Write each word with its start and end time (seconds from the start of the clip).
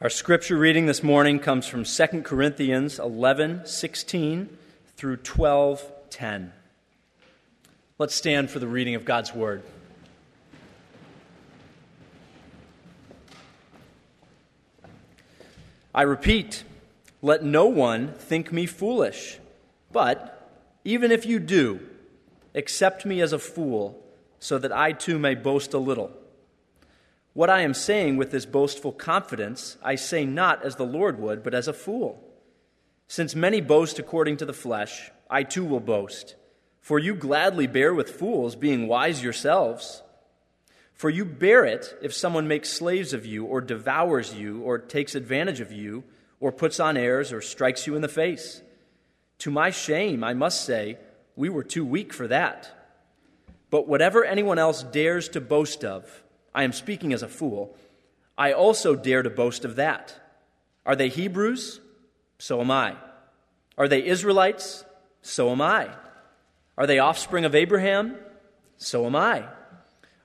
Our 0.00 0.10
scripture 0.10 0.56
reading 0.56 0.86
this 0.86 1.02
morning 1.02 1.40
comes 1.40 1.66
from 1.66 1.82
2 1.82 2.22
Corinthians 2.22 3.00
11 3.00 3.66
16 3.66 4.56
through 4.96 5.16
12 5.16 5.92
10. 6.08 6.52
Let's 7.98 8.14
stand 8.14 8.48
for 8.48 8.60
the 8.60 8.68
reading 8.68 8.94
of 8.94 9.04
God's 9.04 9.34
word. 9.34 9.64
I 15.92 16.02
repeat, 16.02 16.62
let 17.20 17.42
no 17.42 17.66
one 17.66 18.12
think 18.12 18.52
me 18.52 18.66
foolish, 18.66 19.40
but 19.90 20.48
even 20.84 21.10
if 21.10 21.26
you 21.26 21.40
do, 21.40 21.80
accept 22.54 23.04
me 23.04 23.20
as 23.20 23.32
a 23.32 23.38
fool, 23.40 24.00
so 24.38 24.58
that 24.58 24.70
I 24.70 24.92
too 24.92 25.18
may 25.18 25.34
boast 25.34 25.74
a 25.74 25.78
little. 25.78 26.12
What 27.38 27.50
I 27.50 27.60
am 27.60 27.72
saying 27.72 28.16
with 28.16 28.32
this 28.32 28.46
boastful 28.46 28.90
confidence, 28.90 29.76
I 29.80 29.94
say 29.94 30.24
not 30.24 30.64
as 30.64 30.74
the 30.74 30.84
Lord 30.84 31.20
would, 31.20 31.44
but 31.44 31.54
as 31.54 31.68
a 31.68 31.72
fool. 31.72 32.20
Since 33.06 33.36
many 33.36 33.60
boast 33.60 34.00
according 34.00 34.38
to 34.38 34.44
the 34.44 34.52
flesh, 34.52 35.12
I 35.30 35.44
too 35.44 35.64
will 35.64 35.78
boast. 35.78 36.34
For 36.80 36.98
you 36.98 37.14
gladly 37.14 37.68
bear 37.68 37.94
with 37.94 38.10
fools, 38.10 38.56
being 38.56 38.88
wise 38.88 39.22
yourselves. 39.22 40.02
For 40.94 41.10
you 41.10 41.24
bear 41.24 41.64
it 41.64 41.96
if 42.02 42.12
someone 42.12 42.48
makes 42.48 42.70
slaves 42.70 43.12
of 43.12 43.24
you, 43.24 43.44
or 43.44 43.60
devours 43.60 44.34
you, 44.34 44.60
or 44.62 44.76
takes 44.76 45.14
advantage 45.14 45.60
of 45.60 45.70
you, 45.70 46.02
or 46.40 46.50
puts 46.50 46.80
on 46.80 46.96
airs, 46.96 47.32
or 47.32 47.40
strikes 47.40 47.86
you 47.86 47.94
in 47.94 48.02
the 48.02 48.08
face. 48.08 48.62
To 49.38 49.52
my 49.52 49.70
shame, 49.70 50.24
I 50.24 50.34
must 50.34 50.64
say, 50.64 50.98
we 51.36 51.48
were 51.50 51.62
too 51.62 51.84
weak 51.84 52.12
for 52.12 52.26
that. 52.26 52.68
But 53.70 53.86
whatever 53.86 54.24
anyone 54.24 54.58
else 54.58 54.82
dares 54.82 55.28
to 55.28 55.40
boast 55.40 55.84
of, 55.84 56.24
I 56.54 56.64
am 56.64 56.72
speaking 56.72 57.12
as 57.12 57.22
a 57.22 57.28
fool. 57.28 57.76
I 58.36 58.52
also 58.52 58.94
dare 58.94 59.22
to 59.22 59.30
boast 59.30 59.64
of 59.64 59.76
that. 59.76 60.14
Are 60.86 60.96
they 60.96 61.08
Hebrews? 61.08 61.80
So 62.38 62.60
am 62.60 62.70
I. 62.70 62.96
Are 63.76 63.88
they 63.88 64.06
Israelites? 64.06 64.84
So 65.22 65.50
am 65.50 65.60
I. 65.60 65.90
Are 66.76 66.86
they 66.86 66.98
offspring 66.98 67.44
of 67.44 67.54
Abraham? 67.54 68.16
So 68.76 69.06
am 69.06 69.16
I. 69.16 69.44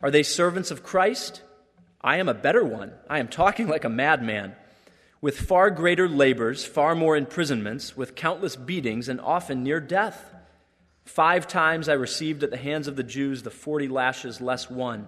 Are 0.01 0.11
they 0.11 0.23
servants 0.23 0.69
of 0.69 0.83
Christ? 0.83 1.41
I 2.01 2.17
am 2.17 2.29
a 2.29 2.33
better 2.33 2.63
one. 2.63 2.93
I 3.09 3.19
am 3.19 3.27
talking 3.27 3.67
like 3.67 3.83
a 3.83 3.89
madman. 3.89 4.55
With 5.21 5.39
far 5.39 5.69
greater 5.69 6.09
labors, 6.09 6.65
far 6.65 6.95
more 6.95 7.15
imprisonments, 7.15 7.95
with 7.95 8.13
countless 8.13 8.55
beatings, 8.55 9.07
and 9.07 9.21
often 9.21 9.63
near 9.63 9.79
death. 9.79 10.33
Five 11.05 11.47
times 11.47 11.87
I 11.87 11.93
received 11.93 12.43
at 12.43 12.51
the 12.51 12.57
hands 12.57 12.87
of 12.87 12.95
the 12.95 13.03
Jews 13.03 13.43
the 13.43 13.49
forty 13.49 13.87
lashes 13.87 14.41
less 14.41 14.69
one. 14.69 15.07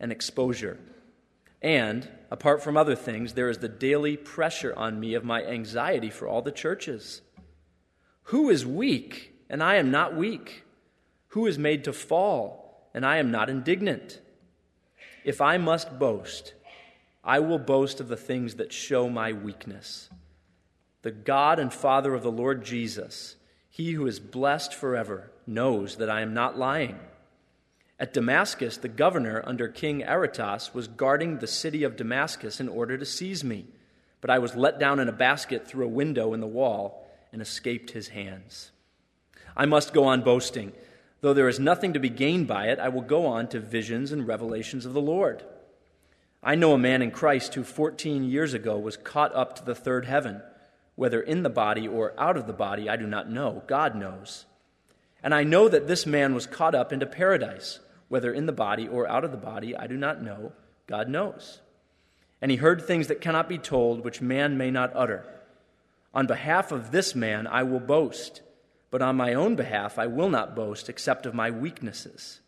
and 0.00 0.10
exposure. 0.10 0.78
And, 1.62 2.08
apart 2.30 2.62
from 2.62 2.76
other 2.76 2.96
things, 2.96 3.34
there 3.34 3.50
is 3.50 3.58
the 3.58 3.68
daily 3.68 4.16
pressure 4.16 4.74
on 4.76 4.98
me 4.98 5.14
of 5.14 5.24
my 5.24 5.44
anxiety 5.44 6.10
for 6.10 6.26
all 6.26 6.42
the 6.42 6.50
churches. 6.50 7.20
Who 8.24 8.48
is 8.48 8.64
weak, 8.64 9.34
and 9.50 9.62
I 9.62 9.76
am 9.76 9.90
not 9.90 10.16
weak? 10.16 10.64
Who 11.28 11.46
is 11.46 11.58
made 11.58 11.84
to 11.84 11.92
fall, 11.92 12.88
and 12.94 13.04
I 13.04 13.18
am 13.18 13.30
not 13.30 13.50
indignant? 13.50 14.20
If 15.22 15.40
I 15.40 15.58
must 15.58 15.98
boast, 15.98 16.54
I 17.22 17.40
will 17.40 17.58
boast 17.58 18.00
of 18.00 18.08
the 18.08 18.16
things 18.16 18.54
that 18.54 18.72
show 18.72 19.10
my 19.10 19.32
weakness. 19.32 20.08
The 21.02 21.10
God 21.10 21.58
and 21.58 21.72
Father 21.72 22.14
of 22.14 22.22
the 22.22 22.32
Lord 22.32 22.64
Jesus, 22.64 23.36
he 23.68 23.92
who 23.92 24.06
is 24.06 24.18
blessed 24.18 24.74
forever, 24.74 25.30
knows 25.46 25.96
that 25.96 26.08
I 26.08 26.22
am 26.22 26.32
not 26.32 26.58
lying. 26.58 26.98
At 28.00 28.14
Damascus, 28.14 28.78
the 28.78 28.88
governor 28.88 29.42
under 29.44 29.68
King 29.68 30.02
Aretas 30.02 30.72
was 30.72 30.88
guarding 30.88 31.36
the 31.36 31.46
city 31.46 31.82
of 31.82 31.96
Damascus 31.96 32.58
in 32.58 32.66
order 32.66 32.96
to 32.96 33.04
seize 33.04 33.44
me. 33.44 33.66
But 34.22 34.30
I 34.30 34.38
was 34.38 34.56
let 34.56 34.80
down 34.80 35.00
in 35.00 35.08
a 35.08 35.12
basket 35.12 35.68
through 35.68 35.84
a 35.84 35.88
window 35.88 36.32
in 36.32 36.40
the 36.40 36.46
wall 36.46 37.06
and 37.30 37.42
escaped 37.42 37.90
his 37.90 38.08
hands. 38.08 38.70
I 39.54 39.66
must 39.66 39.92
go 39.92 40.04
on 40.04 40.22
boasting. 40.22 40.72
Though 41.20 41.34
there 41.34 41.48
is 41.48 41.60
nothing 41.60 41.92
to 41.92 42.00
be 42.00 42.08
gained 42.08 42.46
by 42.46 42.68
it, 42.68 42.78
I 42.78 42.88
will 42.88 43.02
go 43.02 43.26
on 43.26 43.48
to 43.48 43.60
visions 43.60 44.12
and 44.12 44.26
revelations 44.26 44.86
of 44.86 44.94
the 44.94 45.00
Lord. 45.02 45.44
I 46.42 46.54
know 46.54 46.72
a 46.72 46.78
man 46.78 47.02
in 47.02 47.10
Christ 47.10 47.52
who 47.52 47.64
14 47.64 48.24
years 48.24 48.54
ago 48.54 48.78
was 48.78 48.96
caught 48.96 49.34
up 49.34 49.56
to 49.56 49.64
the 49.64 49.74
third 49.74 50.06
heaven. 50.06 50.40
Whether 50.94 51.20
in 51.20 51.42
the 51.42 51.50
body 51.50 51.86
or 51.86 52.18
out 52.18 52.38
of 52.38 52.46
the 52.46 52.54
body, 52.54 52.88
I 52.88 52.96
do 52.96 53.06
not 53.06 53.30
know. 53.30 53.62
God 53.66 53.94
knows. 53.94 54.46
And 55.22 55.34
I 55.34 55.44
know 55.44 55.68
that 55.68 55.86
this 55.86 56.06
man 56.06 56.32
was 56.32 56.46
caught 56.46 56.74
up 56.74 56.94
into 56.94 57.04
paradise 57.04 57.78
whether 58.10 58.34
in 58.34 58.44
the 58.46 58.52
body 58.52 58.88
or 58.88 59.08
out 59.08 59.24
of 59.24 59.30
the 59.30 59.38
body, 59.38 59.74
I 59.74 59.86
do 59.86 59.96
not 59.96 60.20
know. 60.20 60.52
God 60.88 61.08
knows. 61.08 61.60
And 62.42 62.50
he 62.50 62.56
heard 62.56 62.82
things 62.82 63.06
that 63.06 63.20
cannot 63.20 63.48
be 63.48 63.56
told, 63.56 64.04
which 64.04 64.20
man 64.20 64.58
may 64.58 64.70
not 64.70 64.90
utter. 64.96 65.24
On 66.12 66.26
behalf 66.26 66.72
of 66.72 66.90
this 66.90 67.14
man, 67.14 67.46
I 67.46 67.62
will 67.62 67.78
boast, 67.78 68.42
but 68.90 69.00
on 69.00 69.14
my 69.14 69.32
own 69.32 69.54
behalf, 69.54 69.96
I 69.96 70.08
will 70.08 70.28
not 70.28 70.56
boast 70.56 70.88
except 70.88 71.24
of 71.24 71.34
my 71.34 71.52
weaknesses. 71.52 72.40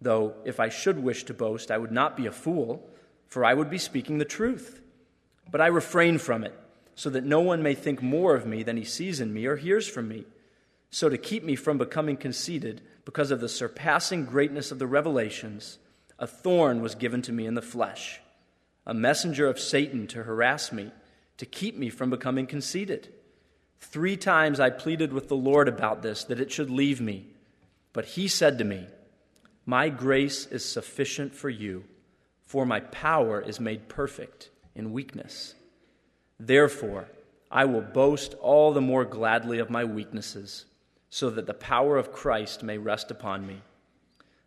Though, 0.00 0.34
if 0.46 0.58
I 0.58 0.70
should 0.70 0.98
wish 0.98 1.24
to 1.24 1.34
boast, 1.34 1.70
I 1.70 1.76
would 1.76 1.92
not 1.92 2.16
be 2.16 2.24
a 2.24 2.32
fool, 2.32 2.88
for 3.28 3.44
I 3.44 3.52
would 3.52 3.68
be 3.68 3.78
speaking 3.78 4.16
the 4.16 4.24
truth. 4.24 4.80
But 5.50 5.60
I 5.60 5.66
refrain 5.66 6.16
from 6.16 6.42
it, 6.42 6.58
so 6.94 7.10
that 7.10 7.24
no 7.24 7.40
one 7.40 7.62
may 7.62 7.74
think 7.74 8.00
more 8.00 8.34
of 8.34 8.46
me 8.46 8.62
than 8.62 8.78
he 8.78 8.84
sees 8.84 9.20
in 9.20 9.34
me 9.34 9.44
or 9.44 9.56
hears 9.56 9.86
from 9.86 10.08
me. 10.08 10.24
So, 10.90 11.10
to 11.10 11.18
keep 11.18 11.42
me 11.42 11.56
from 11.56 11.78
becoming 11.78 12.16
conceited, 12.16 12.82
because 13.04 13.30
of 13.30 13.40
the 13.40 13.48
surpassing 13.48 14.24
greatness 14.24 14.70
of 14.70 14.78
the 14.78 14.86
revelations, 14.86 15.78
a 16.18 16.26
thorn 16.26 16.80
was 16.80 16.94
given 16.94 17.22
to 17.22 17.32
me 17.32 17.46
in 17.46 17.54
the 17.54 17.62
flesh, 17.62 18.20
a 18.86 18.94
messenger 18.94 19.48
of 19.48 19.58
Satan 19.58 20.06
to 20.08 20.22
harass 20.22 20.72
me, 20.72 20.92
to 21.38 21.46
keep 21.46 21.76
me 21.76 21.90
from 21.90 22.10
becoming 22.10 22.46
conceited. 22.46 23.12
Three 23.80 24.16
times 24.16 24.60
I 24.60 24.70
pleaded 24.70 25.12
with 25.12 25.28
the 25.28 25.36
Lord 25.36 25.66
about 25.66 26.02
this, 26.02 26.24
that 26.24 26.40
it 26.40 26.52
should 26.52 26.70
leave 26.70 27.00
me. 27.00 27.26
But 27.92 28.04
he 28.04 28.28
said 28.28 28.58
to 28.58 28.64
me, 28.64 28.86
My 29.66 29.88
grace 29.88 30.46
is 30.46 30.64
sufficient 30.64 31.34
for 31.34 31.50
you, 31.50 31.84
for 32.46 32.64
my 32.64 32.80
power 32.80 33.40
is 33.40 33.58
made 33.58 33.88
perfect 33.88 34.50
in 34.74 34.92
weakness. 34.92 35.54
Therefore, 36.38 37.08
I 37.50 37.64
will 37.64 37.82
boast 37.82 38.34
all 38.34 38.72
the 38.72 38.80
more 38.80 39.04
gladly 39.04 39.58
of 39.58 39.68
my 39.68 39.84
weaknesses 39.84 40.64
so 41.14 41.28
that 41.28 41.44
the 41.44 41.52
power 41.52 41.98
of 41.98 42.10
Christ 42.10 42.62
may 42.62 42.78
rest 42.78 43.10
upon 43.10 43.46
me. 43.46 43.60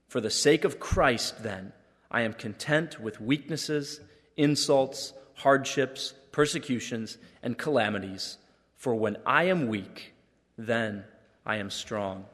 For 0.07 0.19
the 0.19 0.31
sake 0.31 0.65
of 0.65 0.79
Christ, 0.79 1.43
then, 1.43 1.73
I 2.09 2.21
am 2.21 2.33
content 2.33 2.99
with 2.99 3.21
weaknesses, 3.21 3.99
insults, 4.35 5.13
hardships, 5.35 6.15
persecutions, 6.31 7.19
and 7.43 7.55
calamities. 7.55 8.39
For 8.77 8.95
when 8.95 9.17
I 9.27 9.43
am 9.43 9.67
weak, 9.67 10.15
then 10.57 11.03
I 11.45 11.57
am 11.57 11.69
strong. 11.69 12.25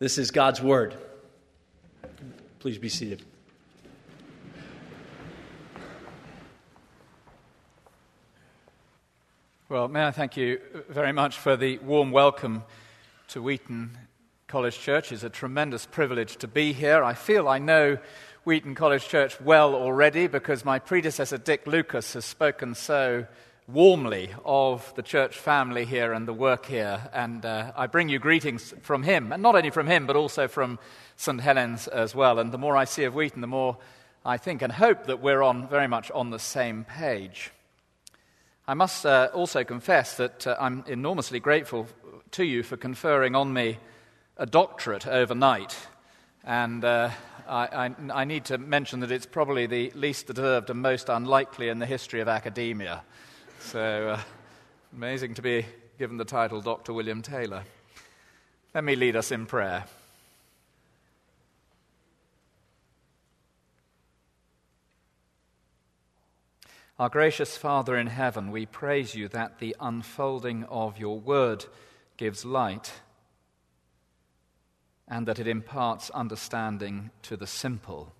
This 0.00 0.18
is 0.18 0.32
God's 0.32 0.60
word. 0.60 0.96
Please 2.58 2.78
be 2.78 2.88
seated. 2.88 3.22
Well, 9.74 9.88
may 9.88 10.06
I 10.06 10.12
thank 10.12 10.36
you 10.36 10.60
very 10.88 11.10
much 11.10 11.36
for 11.36 11.56
the 11.56 11.78
warm 11.78 12.12
welcome 12.12 12.62
to 13.26 13.42
Wheaton 13.42 13.98
College 14.46 14.78
Church. 14.78 15.10
It's 15.10 15.24
a 15.24 15.28
tremendous 15.28 15.84
privilege 15.84 16.36
to 16.36 16.46
be 16.46 16.72
here. 16.72 17.02
I 17.02 17.14
feel 17.14 17.48
I 17.48 17.58
know 17.58 17.98
Wheaton 18.44 18.76
College 18.76 19.08
Church 19.08 19.40
well 19.40 19.74
already 19.74 20.28
because 20.28 20.64
my 20.64 20.78
predecessor, 20.78 21.38
Dick 21.38 21.66
Lucas, 21.66 22.12
has 22.12 22.24
spoken 22.24 22.76
so 22.76 23.26
warmly 23.66 24.32
of 24.44 24.94
the 24.94 25.02
church 25.02 25.36
family 25.36 25.84
here 25.84 26.12
and 26.12 26.28
the 26.28 26.32
work 26.32 26.66
here. 26.66 27.10
And 27.12 27.44
uh, 27.44 27.72
I 27.76 27.88
bring 27.88 28.08
you 28.08 28.20
greetings 28.20 28.72
from 28.80 29.02
him, 29.02 29.32
and 29.32 29.42
not 29.42 29.56
only 29.56 29.70
from 29.70 29.88
him, 29.88 30.06
but 30.06 30.14
also 30.14 30.46
from 30.46 30.78
St. 31.16 31.40
Helens 31.40 31.88
as 31.88 32.14
well. 32.14 32.38
And 32.38 32.52
the 32.52 32.58
more 32.58 32.76
I 32.76 32.84
see 32.84 33.02
of 33.02 33.16
Wheaton, 33.16 33.40
the 33.40 33.48
more 33.48 33.76
I 34.24 34.36
think 34.36 34.62
and 34.62 34.70
hope 34.70 35.06
that 35.06 35.20
we're 35.20 35.42
on 35.42 35.66
very 35.66 35.88
much 35.88 36.12
on 36.12 36.30
the 36.30 36.38
same 36.38 36.84
page. 36.84 37.50
I 38.66 38.72
must 38.72 39.04
uh, 39.04 39.28
also 39.34 39.62
confess 39.62 40.16
that 40.16 40.46
uh, 40.46 40.56
I'm 40.58 40.84
enormously 40.86 41.38
grateful 41.38 41.86
to 42.30 42.44
you 42.44 42.62
for 42.62 42.78
conferring 42.78 43.34
on 43.36 43.52
me 43.52 43.78
a 44.38 44.46
doctorate 44.46 45.06
overnight. 45.06 45.76
And 46.44 46.82
uh, 46.82 47.10
I, 47.46 47.88
I, 47.88 47.94
I, 48.12 48.24
need 48.24 48.46
to 48.46 48.56
mention 48.56 49.00
that 49.00 49.10
it's 49.10 49.26
probably 49.26 49.66
the 49.66 49.90
least 49.94 50.28
deserved 50.28 50.70
and 50.70 50.80
most 50.80 51.10
unlikely 51.10 51.68
in 51.68 51.78
the 51.78 51.84
history 51.84 52.20
of 52.20 52.28
academia. 52.28 53.02
So, 53.60 54.08
uh, 54.08 54.20
amazing 54.94 55.34
to 55.34 55.42
be 55.42 55.66
given 55.98 56.16
the 56.16 56.24
title 56.24 56.62
Dr. 56.62 56.94
William 56.94 57.20
Taylor. 57.20 57.64
Let 58.74 58.82
me 58.82 58.96
lead 58.96 59.14
us 59.14 59.30
in 59.30 59.44
prayer. 59.44 59.84
Our 66.96 67.08
gracious 67.08 67.56
Father 67.56 67.96
in 67.96 68.06
heaven, 68.06 68.52
we 68.52 68.66
praise 68.66 69.16
you 69.16 69.26
that 69.28 69.58
the 69.58 69.74
unfolding 69.80 70.62
of 70.64 70.96
your 70.96 71.18
word 71.18 71.64
gives 72.16 72.44
light 72.44 72.92
and 75.08 75.26
that 75.26 75.40
it 75.40 75.48
imparts 75.48 76.10
understanding 76.10 77.10
to 77.22 77.36
the 77.36 77.48
simple. 77.48 78.12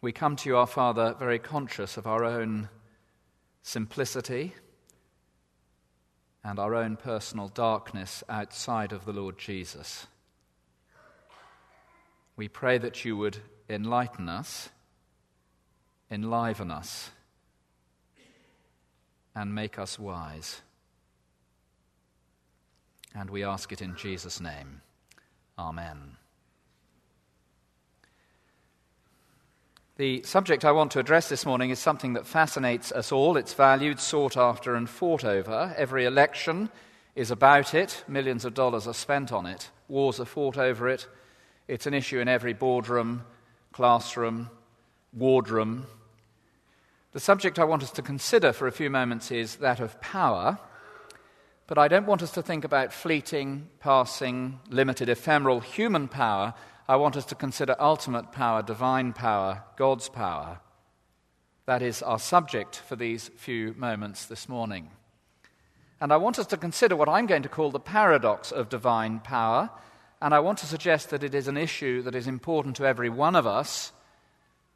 We 0.00 0.12
come 0.12 0.34
to 0.36 0.48
you, 0.48 0.56
our 0.56 0.66
Father, 0.66 1.14
very 1.18 1.38
conscious 1.38 1.98
of 1.98 2.06
our 2.06 2.24
own 2.24 2.70
simplicity 3.62 4.54
and 6.42 6.58
our 6.58 6.74
own 6.74 6.96
personal 6.96 7.48
darkness 7.48 8.24
outside 8.30 8.92
of 8.92 9.04
the 9.04 9.12
Lord 9.12 9.36
Jesus. 9.36 10.06
We 12.34 12.48
pray 12.48 12.78
that 12.78 13.04
you 13.04 13.14
would 13.18 13.36
enlighten 13.68 14.30
us, 14.30 14.70
enliven 16.14 16.70
us, 16.70 17.10
and 19.34 19.54
make 19.54 19.78
us 19.78 19.98
wise. 19.98 20.62
And 23.14 23.28
we 23.28 23.44
ask 23.44 23.72
it 23.72 23.82
in 23.82 23.96
Jesus' 23.96 24.40
name. 24.40 24.80
Amen. 25.58 26.16
The 29.96 30.22
subject 30.22 30.64
I 30.64 30.72
want 30.72 30.90
to 30.92 30.98
address 30.98 31.28
this 31.28 31.46
morning 31.46 31.70
is 31.70 31.78
something 31.78 32.14
that 32.14 32.26
fascinates 32.26 32.90
us 32.90 33.12
all. 33.12 33.36
It's 33.36 33.54
valued, 33.54 34.00
sought 34.00 34.36
after, 34.36 34.74
and 34.74 34.90
fought 34.90 35.24
over. 35.24 35.72
Every 35.76 36.04
election 36.04 36.68
is 37.14 37.30
about 37.30 37.74
it. 37.74 38.02
Millions 38.08 38.44
of 38.44 38.54
dollars 38.54 38.88
are 38.88 38.94
spent 38.94 39.32
on 39.32 39.46
it. 39.46 39.70
Wars 39.86 40.18
are 40.18 40.24
fought 40.24 40.58
over 40.58 40.88
it. 40.88 41.06
It's 41.68 41.86
an 41.86 41.94
issue 41.94 42.18
in 42.18 42.26
every 42.26 42.52
boardroom, 42.52 43.22
classroom, 43.72 44.50
wardroom. 45.12 45.86
The 47.14 47.20
subject 47.20 47.60
I 47.60 47.64
want 47.64 47.84
us 47.84 47.92
to 47.92 48.02
consider 48.02 48.52
for 48.52 48.66
a 48.66 48.72
few 48.72 48.90
moments 48.90 49.30
is 49.30 49.56
that 49.56 49.78
of 49.78 50.00
power. 50.00 50.58
But 51.68 51.78
I 51.78 51.86
don't 51.86 52.08
want 52.08 52.22
us 52.22 52.32
to 52.32 52.42
think 52.42 52.64
about 52.64 52.92
fleeting, 52.92 53.68
passing, 53.78 54.58
limited, 54.68 55.08
ephemeral 55.08 55.60
human 55.60 56.08
power. 56.08 56.54
I 56.88 56.96
want 56.96 57.16
us 57.16 57.24
to 57.26 57.36
consider 57.36 57.76
ultimate 57.78 58.32
power, 58.32 58.64
divine 58.64 59.12
power, 59.12 59.62
God's 59.76 60.08
power. 60.08 60.58
That 61.66 61.82
is 61.82 62.02
our 62.02 62.18
subject 62.18 62.74
for 62.74 62.96
these 62.96 63.30
few 63.36 63.74
moments 63.78 64.26
this 64.26 64.48
morning. 64.48 64.90
And 66.00 66.12
I 66.12 66.16
want 66.16 66.40
us 66.40 66.48
to 66.48 66.56
consider 66.56 66.96
what 66.96 67.08
I'm 67.08 67.26
going 67.26 67.44
to 67.44 67.48
call 67.48 67.70
the 67.70 67.78
paradox 67.78 68.50
of 68.50 68.68
divine 68.68 69.20
power. 69.20 69.70
And 70.20 70.34
I 70.34 70.40
want 70.40 70.58
to 70.58 70.66
suggest 70.66 71.10
that 71.10 71.22
it 71.22 71.32
is 71.32 71.46
an 71.46 71.56
issue 71.56 72.02
that 72.02 72.16
is 72.16 72.26
important 72.26 72.74
to 72.76 72.86
every 72.86 73.08
one 73.08 73.36
of 73.36 73.46
us 73.46 73.92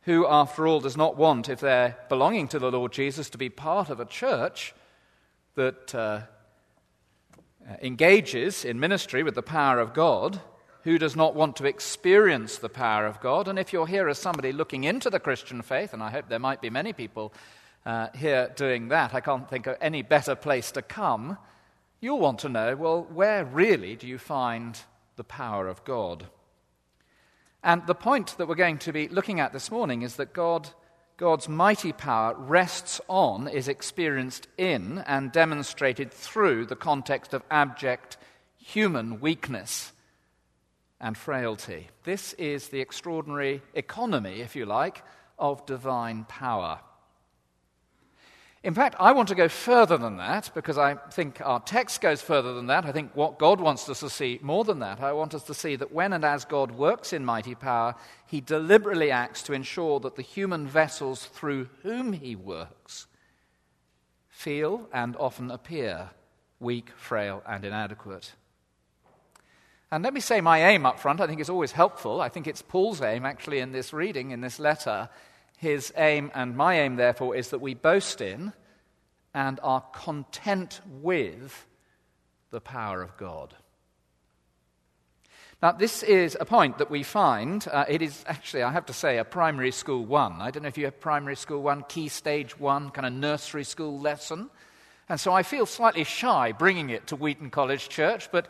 who, 0.02 0.26
after 0.26 0.66
all, 0.66 0.80
does 0.80 0.96
not 0.96 1.16
want, 1.16 1.48
if 1.48 1.60
they're 1.60 1.96
belonging 2.08 2.48
to 2.48 2.58
the 2.58 2.70
Lord 2.70 2.92
Jesus, 2.92 3.30
to 3.30 3.38
be 3.38 3.48
part 3.48 3.90
of 3.90 4.00
a 4.00 4.04
church 4.04 4.74
that 5.54 5.94
uh, 5.94 6.20
uh, 7.68 7.74
engages 7.82 8.64
in 8.64 8.80
ministry 8.80 9.22
with 9.22 9.34
the 9.34 9.42
power 9.42 9.80
of 9.80 9.92
God, 9.92 10.40
who 10.84 10.98
does 10.98 11.16
not 11.16 11.34
want 11.34 11.56
to 11.56 11.66
experience 11.66 12.58
the 12.58 12.68
power 12.68 13.04
of 13.04 13.20
God? 13.20 13.48
And 13.48 13.58
if 13.58 13.72
you're 13.72 13.86
here 13.86 14.08
as 14.08 14.18
somebody 14.18 14.52
looking 14.52 14.84
into 14.84 15.10
the 15.10 15.20
Christian 15.20 15.60
faith, 15.60 15.92
and 15.92 16.02
I 16.02 16.10
hope 16.10 16.28
there 16.28 16.38
might 16.38 16.62
be 16.62 16.70
many 16.70 16.92
people 16.92 17.32
uh, 17.84 18.08
here 18.14 18.50
doing 18.56 18.88
that, 18.88 19.14
I 19.14 19.20
can't 19.20 19.50
think 19.50 19.66
of 19.66 19.76
any 19.80 20.02
better 20.02 20.34
place 20.34 20.70
to 20.72 20.82
come. 20.82 21.36
You'll 22.00 22.20
want 22.20 22.38
to 22.40 22.48
know 22.48 22.76
well, 22.76 23.02
where 23.12 23.44
really 23.44 23.96
do 23.96 24.06
you 24.06 24.18
find 24.18 24.78
the 25.16 25.24
power 25.24 25.68
of 25.68 25.84
God? 25.84 26.26
And 27.62 27.86
the 27.86 27.94
point 27.94 28.36
that 28.38 28.48
we're 28.48 28.54
going 28.54 28.78
to 28.78 28.92
be 28.92 29.08
looking 29.08 29.40
at 29.40 29.52
this 29.52 29.70
morning 29.70 30.02
is 30.02 30.16
that 30.16 30.32
God 30.32 30.70
God's 31.18 31.48
mighty 31.48 31.92
power 31.92 32.32
rests 32.38 33.00
on, 33.08 33.48
is 33.48 33.66
experienced 33.66 34.46
in, 34.56 34.98
and 34.98 35.32
demonstrated 35.32 36.12
through 36.12 36.66
the 36.66 36.76
context 36.76 37.34
of 37.34 37.42
abject 37.50 38.16
human 38.56 39.18
weakness 39.18 39.92
and 41.00 41.18
frailty. 41.18 41.88
This 42.04 42.34
is 42.34 42.68
the 42.68 42.80
extraordinary 42.80 43.62
economy, 43.74 44.42
if 44.42 44.54
you 44.54 44.64
like, 44.64 45.02
of 45.40 45.66
divine 45.66 46.24
power. 46.28 46.78
In 48.68 48.74
fact, 48.74 48.96
I 49.00 49.12
want 49.12 49.28
to 49.28 49.34
go 49.34 49.48
further 49.48 49.96
than 49.96 50.18
that 50.18 50.50
because 50.54 50.76
I 50.76 50.96
think 51.10 51.40
our 51.42 51.58
text 51.58 52.02
goes 52.02 52.20
further 52.20 52.52
than 52.52 52.66
that. 52.66 52.84
I 52.84 52.92
think 52.92 53.12
what 53.14 53.38
God 53.38 53.62
wants 53.62 53.88
us 53.88 54.00
to 54.00 54.10
see 54.10 54.38
more 54.42 54.62
than 54.62 54.80
that. 54.80 55.00
I 55.00 55.14
want 55.14 55.32
us 55.32 55.44
to 55.44 55.54
see 55.54 55.74
that 55.76 55.90
when 55.90 56.12
and 56.12 56.22
as 56.22 56.44
God 56.44 56.72
works 56.72 57.14
in 57.14 57.24
mighty 57.24 57.54
power, 57.54 57.94
he 58.26 58.42
deliberately 58.42 59.10
acts 59.10 59.42
to 59.44 59.54
ensure 59.54 60.00
that 60.00 60.16
the 60.16 60.22
human 60.22 60.66
vessels 60.66 61.24
through 61.24 61.70
whom 61.82 62.12
he 62.12 62.36
works 62.36 63.06
feel 64.28 64.86
and 64.92 65.16
often 65.16 65.50
appear 65.50 66.10
weak, 66.60 66.90
frail, 66.94 67.42
and 67.48 67.64
inadequate. 67.64 68.34
And 69.90 70.04
let 70.04 70.12
me 70.12 70.20
say 70.20 70.42
my 70.42 70.68
aim 70.68 70.84
up 70.84 71.00
front, 71.00 71.22
I 71.22 71.26
think 71.26 71.40
it's 71.40 71.48
always 71.48 71.72
helpful. 71.72 72.20
I 72.20 72.28
think 72.28 72.46
it's 72.46 72.60
Paul's 72.60 73.00
aim, 73.00 73.24
actually, 73.24 73.60
in 73.60 73.72
this 73.72 73.94
reading, 73.94 74.32
in 74.32 74.42
this 74.42 74.58
letter, 74.58 75.08
his 75.58 75.92
aim 75.96 76.30
and 76.34 76.56
my 76.56 76.80
aim, 76.80 76.96
therefore, 76.96 77.34
is 77.34 77.50
that 77.50 77.60
we 77.60 77.74
boast 77.74 78.20
in 78.20 78.52
and 79.34 79.58
are 79.62 79.82
content 79.92 80.80
with 81.00 81.66
the 82.50 82.60
power 82.60 83.02
of 83.02 83.16
God. 83.16 83.54
Now, 85.60 85.72
this 85.72 86.04
is 86.04 86.36
a 86.40 86.44
point 86.44 86.78
that 86.78 86.90
we 86.90 87.02
find. 87.02 87.66
Uh, 87.66 87.84
it 87.88 88.02
is 88.02 88.24
actually, 88.28 88.62
I 88.62 88.70
have 88.70 88.86
to 88.86 88.92
say, 88.92 89.18
a 89.18 89.24
primary 89.24 89.72
school 89.72 90.06
one. 90.06 90.40
I 90.40 90.52
don't 90.52 90.62
know 90.62 90.68
if 90.68 90.78
you 90.78 90.84
have 90.84 91.00
primary 91.00 91.34
school 91.34 91.60
one, 91.60 91.84
key 91.88 92.06
stage 92.06 92.56
one, 92.56 92.90
kind 92.90 93.06
of 93.06 93.12
nursery 93.12 93.64
school 93.64 93.98
lesson. 93.98 94.50
And 95.08 95.18
so 95.18 95.32
I 95.32 95.42
feel 95.42 95.66
slightly 95.66 96.04
shy 96.04 96.52
bringing 96.52 96.90
it 96.90 97.08
to 97.08 97.16
Wheaton 97.16 97.50
College 97.50 97.88
Church, 97.88 98.30
but 98.30 98.46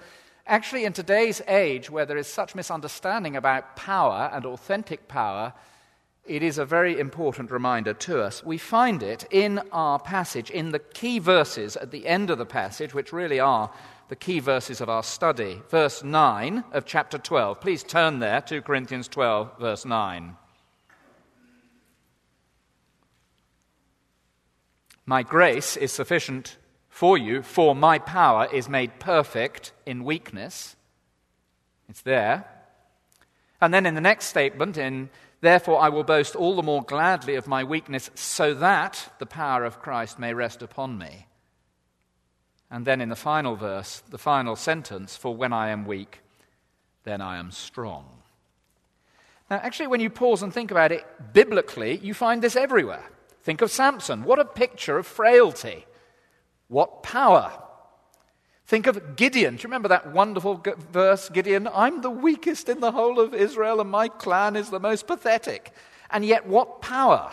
actually, 0.46 0.84
in 0.84 0.92
today's 0.92 1.40
age 1.48 1.88
where 1.88 2.04
there 2.04 2.18
is 2.18 2.26
such 2.26 2.54
misunderstanding 2.54 3.36
about 3.36 3.76
power 3.76 4.28
and 4.30 4.44
authentic 4.44 5.08
power, 5.08 5.54
it 6.28 6.42
is 6.42 6.58
a 6.58 6.64
very 6.64 6.98
important 6.98 7.50
reminder 7.50 7.94
to 7.94 8.22
us. 8.22 8.44
We 8.44 8.58
find 8.58 9.02
it 9.02 9.26
in 9.30 9.60
our 9.72 9.98
passage, 9.98 10.50
in 10.50 10.72
the 10.72 10.78
key 10.78 11.18
verses 11.18 11.76
at 11.76 11.90
the 11.90 12.06
end 12.06 12.30
of 12.30 12.38
the 12.38 12.46
passage, 12.46 12.94
which 12.94 13.12
really 13.12 13.40
are 13.40 13.70
the 14.08 14.16
key 14.16 14.38
verses 14.38 14.80
of 14.80 14.88
our 14.88 15.02
study. 15.02 15.60
Verse 15.68 16.02
9 16.02 16.64
of 16.72 16.84
chapter 16.84 17.18
12. 17.18 17.60
Please 17.60 17.82
turn 17.82 18.18
there, 18.18 18.40
2 18.40 18.62
Corinthians 18.62 19.08
12, 19.08 19.58
verse 19.58 19.84
9. 19.84 20.36
My 25.06 25.22
grace 25.22 25.76
is 25.76 25.90
sufficient 25.90 26.56
for 26.88 27.16
you, 27.16 27.42
for 27.42 27.74
my 27.74 27.98
power 27.98 28.46
is 28.52 28.68
made 28.68 28.98
perfect 28.98 29.72
in 29.86 30.04
weakness. 30.04 30.76
It's 31.88 32.02
there. 32.02 32.44
And 33.60 33.72
then 33.72 33.86
in 33.86 33.94
the 33.94 34.00
next 34.00 34.26
statement, 34.26 34.76
in 34.76 35.08
Therefore, 35.40 35.80
I 35.80 35.88
will 35.88 36.04
boast 36.04 36.34
all 36.34 36.56
the 36.56 36.62
more 36.62 36.82
gladly 36.82 37.36
of 37.36 37.46
my 37.46 37.62
weakness, 37.62 38.10
so 38.14 38.54
that 38.54 39.12
the 39.18 39.26
power 39.26 39.64
of 39.64 39.80
Christ 39.80 40.18
may 40.18 40.34
rest 40.34 40.62
upon 40.62 40.98
me. 40.98 41.26
And 42.70 42.84
then 42.84 43.00
in 43.00 43.08
the 43.08 43.16
final 43.16 43.56
verse, 43.56 44.02
the 44.10 44.18
final 44.18 44.56
sentence, 44.56 45.16
for 45.16 45.34
when 45.34 45.52
I 45.52 45.70
am 45.70 45.86
weak, 45.86 46.20
then 47.04 47.20
I 47.20 47.38
am 47.38 47.50
strong. 47.50 48.06
Now, 49.50 49.60
actually, 49.62 49.86
when 49.86 50.00
you 50.00 50.10
pause 50.10 50.42
and 50.42 50.52
think 50.52 50.70
about 50.70 50.92
it 50.92 51.06
biblically, 51.32 51.98
you 51.98 52.12
find 52.12 52.42
this 52.42 52.56
everywhere. 52.56 53.04
Think 53.42 53.62
of 53.62 53.70
Samson. 53.70 54.24
What 54.24 54.38
a 54.38 54.44
picture 54.44 54.98
of 54.98 55.06
frailty. 55.06 55.86
What 56.66 57.02
power. 57.02 57.52
Think 58.68 58.86
of 58.86 59.16
Gideon. 59.16 59.56
Do 59.56 59.62
you 59.62 59.68
remember 59.68 59.88
that 59.88 60.12
wonderful 60.12 60.62
verse, 60.92 61.30
Gideon? 61.30 61.70
I'm 61.72 62.02
the 62.02 62.10
weakest 62.10 62.68
in 62.68 62.80
the 62.80 62.92
whole 62.92 63.18
of 63.18 63.32
Israel, 63.32 63.80
and 63.80 63.88
my 63.88 64.08
clan 64.08 64.56
is 64.56 64.68
the 64.68 64.78
most 64.78 65.06
pathetic. 65.06 65.72
And 66.10 66.22
yet, 66.22 66.46
what 66.46 66.82
power? 66.82 67.32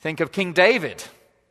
Think 0.00 0.20
of 0.20 0.30
King 0.30 0.52
David, 0.52 1.02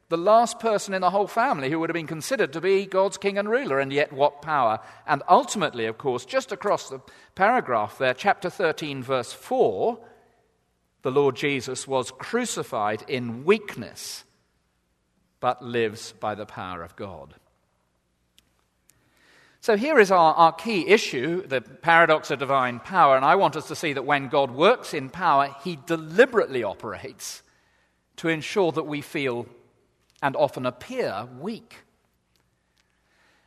the 0.09 0.17
last 0.17 0.59
person 0.59 0.93
in 0.93 1.01
the 1.01 1.09
whole 1.09 1.25
family 1.25 1.71
who 1.71 1.79
would 1.79 1.89
have 1.89 1.95
been 1.95 2.05
considered 2.05 2.53
to 2.53 2.61
be 2.61 2.85
God's 2.85 3.17
king 3.17 3.39
and 3.39 3.49
ruler, 3.49 3.79
and 3.79 3.91
yet 3.91 4.13
what 4.13 4.43
power. 4.43 4.79
And 5.07 5.23
ultimately, 5.27 5.87
of 5.87 5.97
course, 5.97 6.23
just 6.23 6.51
across 6.51 6.89
the 6.89 6.99
paragraph 7.33 7.97
there, 7.97 8.13
chapter 8.13 8.51
13, 8.51 9.01
verse 9.01 9.33
4, 9.33 9.97
the 11.01 11.11
Lord 11.11 11.35
Jesus 11.35 11.87
was 11.87 12.11
crucified 12.11 13.03
in 13.07 13.45
weakness, 13.45 14.25
but 15.39 15.63
lives 15.63 16.13
by 16.19 16.35
the 16.35 16.45
power 16.45 16.83
of 16.83 16.95
God. 16.95 17.33
So 19.63 19.77
here 19.77 19.97
is 19.97 20.11
our, 20.11 20.33
our 20.33 20.51
key 20.51 20.89
issue 20.89 21.47
the 21.47 21.61
paradox 21.61 22.29
of 22.31 22.39
divine 22.39 22.81
power. 22.81 23.15
And 23.15 23.23
I 23.23 23.35
want 23.35 23.55
us 23.55 23.69
to 23.69 23.77
see 23.77 23.93
that 23.93 24.03
when 24.03 24.27
God 24.27 24.51
works 24.51 24.93
in 24.93 25.09
power, 25.09 25.55
he 25.63 25.79
deliberately 25.85 26.65
operates 26.65 27.43
to 28.17 28.27
ensure 28.27 28.73
that 28.73 28.83
we 28.83 28.99
feel 28.99 29.45
and 30.21 30.35
often 30.35 30.65
appear 30.65 31.29
weak. 31.39 31.77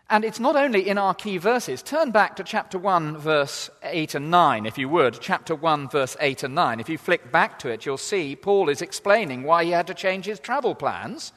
And 0.09 0.25
it's 0.25 0.41
not 0.41 0.57
only 0.57 0.89
in 0.89 0.97
our 0.97 1.13
key 1.13 1.37
verses. 1.37 1.83
Turn 1.83 2.13
back 2.13 2.37
to 2.37 2.45
chapter 2.45 2.79
1, 2.79 3.19
verse 3.19 3.69
8 3.83 4.15
and 4.15 4.31
9, 4.31 4.65
if 4.65 4.79
you 4.79 4.89
would. 4.89 5.19
Chapter 5.21 5.55
1, 5.55 5.91
verse 5.91 6.17
8 6.19 6.45
and 6.45 6.55
9. 6.55 6.81
If 6.81 6.89
you 6.89 6.97
flick 6.97 7.31
back 7.31 7.59
to 7.59 7.69
it, 7.69 7.85
you'll 7.85 7.99
see 7.99 8.35
Paul 8.37 8.71
is 8.71 8.81
explaining 8.81 9.43
why 9.43 9.65
he 9.65 9.73
had 9.73 9.87
to 9.89 9.95
change 9.95 10.25
his 10.25 10.41
travel 10.41 10.75
plans. 10.75 11.35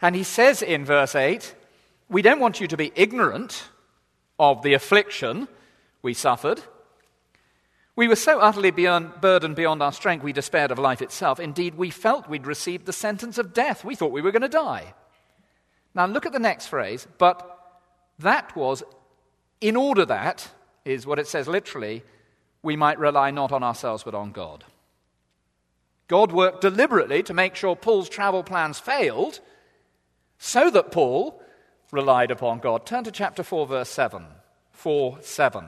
And 0.00 0.14
he 0.14 0.22
says 0.22 0.62
in 0.62 0.84
verse 0.84 1.16
8, 1.16 1.52
We 2.08 2.22
don't 2.22 2.38
want 2.38 2.60
you 2.60 2.68
to 2.68 2.76
be 2.76 2.92
ignorant 2.94 3.64
of 4.38 4.62
the 4.62 4.74
affliction 4.74 5.48
we 6.02 6.14
suffered. 6.14 6.60
We 7.96 8.06
were 8.06 8.16
so 8.16 8.38
utterly 8.38 8.70
beyond, 8.70 9.20
burdened 9.20 9.56
beyond 9.56 9.82
our 9.82 9.92
strength, 9.92 10.22
we 10.22 10.32
despaired 10.32 10.70
of 10.70 10.78
life 10.78 11.02
itself. 11.02 11.40
Indeed, 11.40 11.74
we 11.74 11.90
felt 11.90 12.28
we'd 12.28 12.46
received 12.46 12.86
the 12.86 12.92
sentence 12.92 13.38
of 13.38 13.52
death. 13.52 13.84
We 13.84 13.96
thought 13.96 14.12
we 14.12 14.22
were 14.22 14.30
going 14.30 14.42
to 14.42 14.48
die. 14.48 14.94
Now, 15.94 16.06
look 16.06 16.24
at 16.24 16.32
the 16.32 16.38
next 16.38 16.66
phrase. 16.66 17.08
But 17.18 17.44
that 18.20 18.54
was 18.54 18.84
in 19.60 19.76
order 19.76 20.04
that, 20.04 20.50
is 20.84 21.06
what 21.06 21.18
it 21.18 21.26
says 21.26 21.48
literally, 21.48 22.04
we 22.62 22.76
might 22.76 22.98
rely 22.98 23.30
not 23.30 23.52
on 23.52 23.62
ourselves 23.62 24.04
but 24.04 24.14
on 24.14 24.32
God. 24.32 24.64
God 26.06 26.32
worked 26.32 26.62
deliberately 26.62 27.22
to 27.24 27.34
make 27.34 27.54
sure 27.54 27.76
Paul's 27.76 28.08
travel 28.08 28.42
plans 28.42 28.78
failed 28.78 29.40
so 30.38 30.70
that 30.70 30.92
Paul 30.92 31.42
relied 31.92 32.30
upon 32.30 32.58
God. 32.58 32.86
Turn 32.86 33.04
to 33.04 33.10
chapter 33.10 33.42
4, 33.42 33.66
verse 33.66 33.88
7. 33.88 34.24
4 34.72 35.18
7. 35.20 35.64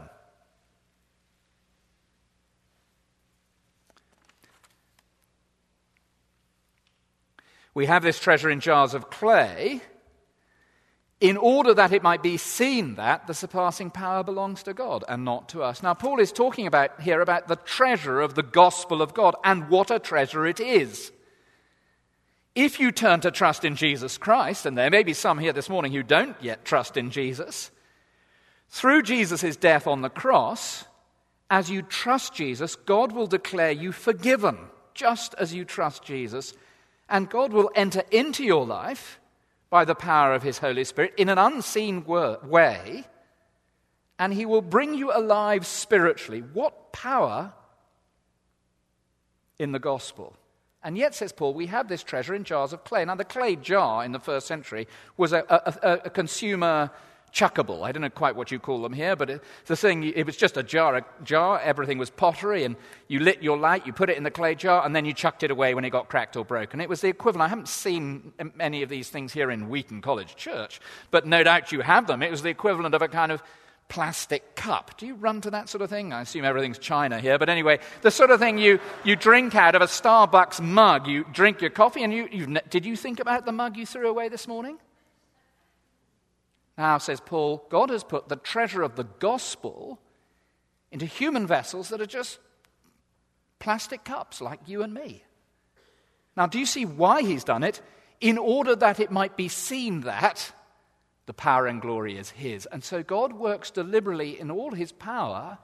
We 7.72 7.86
have 7.86 8.02
this 8.02 8.18
treasure 8.18 8.50
in 8.50 8.60
jars 8.60 8.94
of 8.94 9.10
clay 9.10 9.80
in 11.20 11.36
order 11.36 11.74
that 11.74 11.92
it 11.92 12.02
might 12.02 12.22
be 12.22 12.36
seen 12.36 12.94
that 12.94 13.26
the 13.26 13.34
surpassing 13.34 13.90
power 13.90 14.24
belongs 14.24 14.62
to 14.64 14.74
God 14.74 15.04
and 15.08 15.24
not 15.24 15.50
to 15.50 15.62
us. 15.62 15.82
Now, 15.82 15.94
Paul 15.94 16.18
is 16.18 16.32
talking 16.32 16.66
about 16.66 17.00
here 17.00 17.20
about 17.20 17.46
the 17.46 17.56
treasure 17.56 18.20
of 18.20 18.34
the 18.34 18.42
gospel 18.42 19.02
of 19.02 19.14
God 19.14 19.36
and 19.44 19.68
what 19.68 19.90
a 19.90 19.98
treasure 19.98 20.46
it 20.46 20.60
is. 20.60 21.12
If 22.54 22.80
you 22.80 22.90
turn 22.90 23.20
to 23.20 23.30
trust 23.30 23.64
in 23.64 23.76
Jesus 23.76 24.18
Christ, 24.18 24.66
and 24.66 24.76
there 24.76 24.90
may 24.90 25.02
be 25.02 25.14
some 25.14 25.38
here 25.38 25.52
this 25.52 25.68
morning 25.68 25.92
who 25.92 26.02
don't 26.02 26.36
yet 26.42 26.64
trust 26.64 26.96
in 26.96 27.10
Jesus, 27.10 27.70
through 28.68 29.02
Jesus' 29.02 29.56
death 29.56 29.86
on 29.86 30.02
the 30.02 30.10
cross, 30.10 30.84
as 31.48 31.70
you 31.70 31.82
trust 31.82 32.34
Jesus, 32.34 32.76
God 32.76 33.12
will 33.12 33.26
declare 33.26 33.70
you 33.70 33.92
forgiven, 33.92 34.58
just 34.94 35.34
as 35.34 35.54
you 35.54 35.64
trust 35.64 36.02
Jesus, 36.02 36.54
and 37.08 37.30
God 37.30 37.52
will 37.52 37.70
enter 37.74 38.02
into 38.10 38.44
your 38.44 38.66
life 38.66 39.20
by 39.68 39.84
the 39.84 39.94
power 39.94 40.34
of 40.34 40.42
His 40.42 40.58
Holy 40.58 40.84
Spirit 40.84 41.14
in 41.16 41.28
an 41.28 41.38
unseen 41.38 42.04
way, 42.04 43.04
and 44.18 44.34
He 44.34 44.44
will 44.44 44.62
bring 44.62 44.94
you 44.94 45.12
alive 45.12 45.66
spiritually. 45.66 46.40
What 46.40 46.92
power 46.92 47.52
in 49.58 49.70
the 49.72 49.78
gospel? 49.78 50.36
And 50.82 50.96
yet, 50.96 51.14
says 51.14 51.32
Paul, 51.32 51.52
we 51.54 51.66
have 51.66 51.88
this 51.88 52.02
treasure 52.02 52.34
in 52.34 52.44
jars 52.44 52.72
of 52.72 52.84
clay. 52.84 53.04
Now, 53.04 53.14
the 53.14 53.24
clay 53.24 53.56
jar 53.56 54.04
in 54.04 54.12
the 54.12 54.18
first 54.18 54.46
century 54.46 54.88
was 55.16 55.32
a, 55.32 55.44
a, 55.48 56.06
a 56.06 56.10
consumer 56.10 56.90
chuckable. 57.32 57.84
I 57.84 57.92
don't 57.92 58.02
know 58.02 58.10
quite 58.10 58.34
what 58.34 58.50
you 58.50 58.58
call 58.58 58.82
them 58.82 58.92
here, 58.92 59.14
but 59.14 59.30
it, 59.30 59.44
the 59.66 59.76
thing, 59.76 60.04
it 60.04 60.26
was 60.26 60.36
just 60.36 60.56
a 60.56 60.62
jar, 60.62 60.96
a 60.96 61.04
jar. 61.22 61.60
Everything 61.60 61.98
was 61.98 62.10
pottery, 62.10 62.64
and 62.64 62.76
you 63.08 63.20
lit 63.20 63.42
your 63.42 63.56
light, 63.56 63.86
you 63.86 63.92
put 63.92 64.10
it 64.10 64.16
in 64.16 64.24
the 64.24 64.30
clay 64.30 64.54
jar, 64.54 64.84
and 64.84 64.94
then 64.94 65.04
you 65.04 65.12
chucked 65.12 65.42
it 65.42 65.50
away 65.50 65.74
when 65.74 65.84
it 65.84 65.90
got 65.90 66.08
cracked 66.08 66.36
or 66.36 66.44
broken. 66.44 66.80
It 66.80 66.88
was 66.88 67.02
the 67.02 67.08
equivalent. 67.08 67.46
I 67.46 67.48
haven't 67.48 67.68
seen 67.68 68.32
any 68.58 68.82
of 68.82 68.88
these 68.88 69.10
things 69.10 69.32
here 69.32 69.50
in 69.50 69.68
Wheaton 69.68 70.00
College 70.00 70.34
Church, 70.34 70.80
but 71.10 71.26
no 71.26 71.44
doubt 71.44 71.72
you 71.72 71.80
have 71.82 72.06
them. 72.06 72.22
It 72.22 72.30
was 72.30 72.42
the 72.42 72.48
equivalent 72.48 72.94
of 72.94 73.02
a 73.02 73.08
kind 73.08 73.30
of 73.32 73.42
plastic 73.90 74.54
cup. 74.54 74.96
Do 74.96 75.06
you 75.06 75.16
run 75.16 75.42
to 75.42 75.50
that 75.50 75.68
sort 75.68 75.82
of 75.82 75.90
thing? 75.90 76.14
I 76.14 76.22
assume 76.22 76.44
everything's 76.46 76.78
China 76.78 77.20
here, 77.20 77.38
but 77.38 77.50
anyway, 77.50 77.80
the 78.00 78.10
sort 78.10 78.30
of 78.30 78.40
thing 78.40 78.56
you, 78.56 78.80
you 79.04 79.16
drink 79.16 79.54
out 79.54 79.74
of 79.74 79.82
a 79.82 79.86
Starbucks 79.86 80.62
mug. 80.62 81.06
You 81.06 81.26
drink 81.32 81.60
your 81.60 81.70
coffee, 81.70 82.02
and 82.02 82.12
you, 82.12 82.56
did 82.70 82.86
you 82.86 82.96
think 82.96 83.20
about 83.20 83.44
the 83.44 83.52
mug 83.52 83.76
you 83.76 83.84
threw 83.84 84.08
away 84.08 84.30
this 84.30 84.48
morning? 84.48 84.78
Now, 86.78 86.96
says 86.96 87.20
Paul, 87.20 87.66
God 87.68 87.90
has 87.90 88.04
put 88.04 88.28
the 88.28 88.36
treasure 88.36 88.80
of 88.80 88.96
the 88.96 89.04
gospel 89.04 90.00
into 90.90 91.04
human 91.04 91.46
vessels 91.46 91.90
that 91.90 92.00
are 92.00 92.06
just 92.06 92.38
plastic 93.58 94.04
cups 94.04 94.40
like 94.40 94.60
you 94.66 94.82
and 94.82 94.94
me. 94.94 95.24
Now, 96.36 96.46
do 96.46 96.58
you 96.58 96.64
see 96.64 96.86
why 96.86 97.22
he's 97.22 97.44
done 97.44 97.64
it? 97.64 97.82
In 98.20 98.38
order 98.38 98.76
that 98.76 99.00
it 99.00 99.10
might 99.10 99.36
be 99.36 99.48
seen 99.48 100.02
that 100.02 100.52
the 101.26 101.34
power 101.34 101.66
and 101.66 101.80
glory 101.80 102.18
is 102.18 102.30
His. 102.30 102.66
And 102.66 102.82
so 102.82 103.02
God 103.02 103.32
works 103.32 103.70
deliberately 103.70 104.38
in 104.38 104.50
all 104.50 104.72
His 104.72 104.92
power 104.92 105.58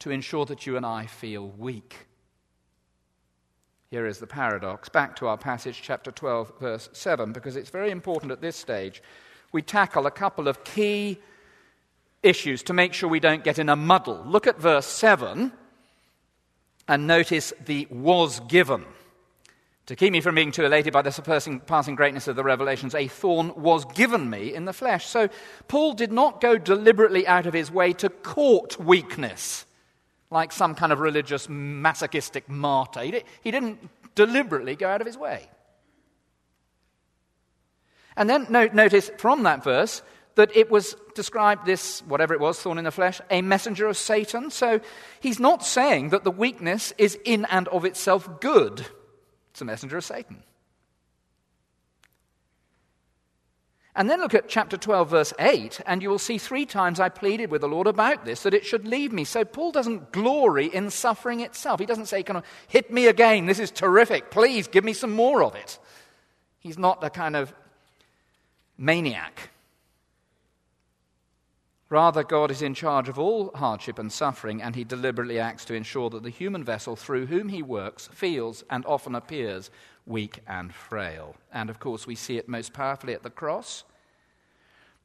to 0.00 0.10
ensure 0.10 0.44
that 0.46 0.66
you 0.66 0.76
and 0.76 0.86
I 0.86 1.06
feel 1.06 1.48
weak. 1.48 2.06
Here 3.90 4.06
is 4.06 4.18
the 4.18 4.26
paradox. 4.26 4.88
Back 4.88 5.16
to 5.16 5.26
our 5.28 5.38
passage, 5.38 5.80
chapter 5.82 6.10
12, 6.10 6.52
verse 6.60 6.88
7, 6.92 7.32
because 7.32 7.56
it's 7.56 7.70
very 7.70 7.90
important 7.90 8.32
at 8.32 8.40
this 8.40 8.56
stage. 8.56 9.02
We 9.50 9.62
tackle 9.62 10.06
a 10.06 10.10
couple 10.10 10.46
of 10.46 10.62
key 10.62 11.18
issues 12.22 12.62
to 12.64 12.72
make 12.74 12.92
sure 12.92 13.08
we 13.08 13.20
don't 13.20 13.44
get 13.44 13.58
in 13.58 13.68
a 13.68 13.76
muddle. 13.76 14.22
Look 14.26 14.46
at 14.46 14.60
verse 14.60 14.86
7 14.86 15.52
and 16.86 17.06
notice 17.06 17.52
the 17.64 17.86
was 17.90 18.40
given. 18.40 18.84
To 19.88 19.96
keep 19.96 20.12
me 20.12 20.20
from 20.20 20.34
being 20.34 20.52
too 20.52 20.66
elated 20.66 20.92
by 20.92 21.00
the 21.00 21.10
surpassing 21.10 21.60
passing 21.60 21.94
greatness 21.94 22.28
of 22.28 22.36
the 22.36 22.44
revelations, 22.44 22.94
a 22.94 23.08
thorn 23.08 23.54
was 23.56 23.86
given 23.86 24.28
me 24.28 24.54
in 24.54 24.66
the 24.66 24.74
flesh. 24.74 25.06
So 25.06 25.30
Paul 25.66 25.94
did 25.94 26.12
not 26.12 26.42
go 26.42 26.58
deliberately 26.58 27.26
out 27.26 27.46
of 27.46 27.54
his 27.54 27.70
way 27.70 27.94
to 27.94 28.10
court 28.10 28.78
weakness, 28.78 29.64
like 30.30 30.52
some 30.52 30.74
kind 30.74 30.92
of 30.92 31.00
religious 31.00 31.48
masochistic 31.48 32.50
martyr. 32.50 33.22
He 33.40 33.50
didn't 33.50 33.78
deliberately 34.14 34.76
go 34.76 34.90
out 34.90 35.00
of 35.00 35.06
his 35.06 35.16
way. 35.16 35.48
And 38.14 38.28
then 38.28 38.46
notice 38.50 39.10
from 39.16 39.44
that 39.44 39.64
verse 39.64 40.02
that 40.34 40.54
it 40.54 40.70
was 40.70 40.96
described 41.14 41.64
this, 41.64 42.00
whatever 42.00 42.34
it 42.34 42.40
was, 42.40 42.60
thorn 42.60 42.76
in 42.76 42.84
the 42.84 42.90
flesh, 42.90 43.22
a 43.30 43.40
messenger 43.40 43.86
of 43.86 43.96
Satan. 43.96 44.50
So 44.50 44.82
he's 45.20 45.40
not 45.40 45.64
saying 45.64 46.10
that 46.10 46.24
the 46.24 46.30
weakness 46.30 46.92
is 46.98 47.18
in 47.24 47.46
and 47.46 47.68
of 47.68 47.86
itself 47.86 48.28
good. 48.40 48.84
It's 49.58 49.62
a 49.62 49.64
messenger 49.64 49.96
of 49.96 50.04
Satan. 50.04 50.44
And 53.96 54.08
then 54.08 54.20
look 54.20 54.32
at 54.32 54.48
chapter 54.48 54.76
12, 54.76 55.10
verse 55.10 55.34
8, 55.36 55.80
and 55.84 56.00
you 56.00 56.10
will 56.10 56.20
see 56.20 56.38
three 56.38 56.64
times 56.64 57.00
I 57.00 57.08
pleaded 57.08 57.50
with 57.50 57.62
the 57.62 57.68
Lord 57.68 57.88
about 57.88 58.24
this, 58.24 58.44
that 58.44 58.54
it 58.54 58.64
should 58.64 58.86
leave 58.86 59.12
me. 59.12 59.24
So 59.24 59.44
Paul 59.44 59.72
doesn't 59.72 60.12
glory 60.12 60.66
in 60.66 60.90
suffering 60.90 61.40
itself. 61.40 61.80
He 61.80 61.86
doesn't 61.86 62.06
say, 62.06 62.22
kind 62.22 62.36
of, 62.36 62.44
hit 62.68 62.92
me 62.92 63.08
again, 63.08 63.46
this 63.46 63.58
is 63.58 63.72
terrific, 63.72 64.30
please 64.30 64.68
give 64.68 64.84
me 64.84 64.92
some 64.92 65.10
more 65.10 65.42
of 65.42 65.56
it. 65.56 65.80
He's 66.60 66.78
not 66.78 67.02
a 67.02 67.10
kind 67.10 67.34
of 67.34 67.52
maniac. 68.76 69.50
Rather, 71.90 72.22
God 72.22 72.50
is 72.50 72.60
in 72.60 72.74
charge 72.74 73.08
of 73.08 73.18
all 73.18 73.50
hardship 73.54 73.98
and 73.98 74.12
suffering, 74.12 74.60
and 74.60 74.76
he 74.76 74.84
deliberately 74.84 75.38
acts 75.38 75.64
to 75.66 75.74
ensure 75.74 76.10
that 76.10 76.22
the 76.22 76.28
human 76.28 76.62
vessel 76.62 76.96
through 76.96 77.26
whom 77.26 77.48
he 77.48 77.62
works 77.62 78.08
feels 78.12 78.62
and 78.68 78.84
often 78.84 79.14
appears 79.14 79.70
weak 80.04 80.40
and 80.46 80.74
frail. 80.74 81.34
And 81.50 81.70
of 81.70 81.80
course, 81.80 82.06
we 82.06 82.14
see 82.14 82.36
it 82.36 82.48
most 82.48 82.74
powerfully 82.74 83.14
at 83.14 83.22
the 83.22 83.30
cross. 83.30 83.84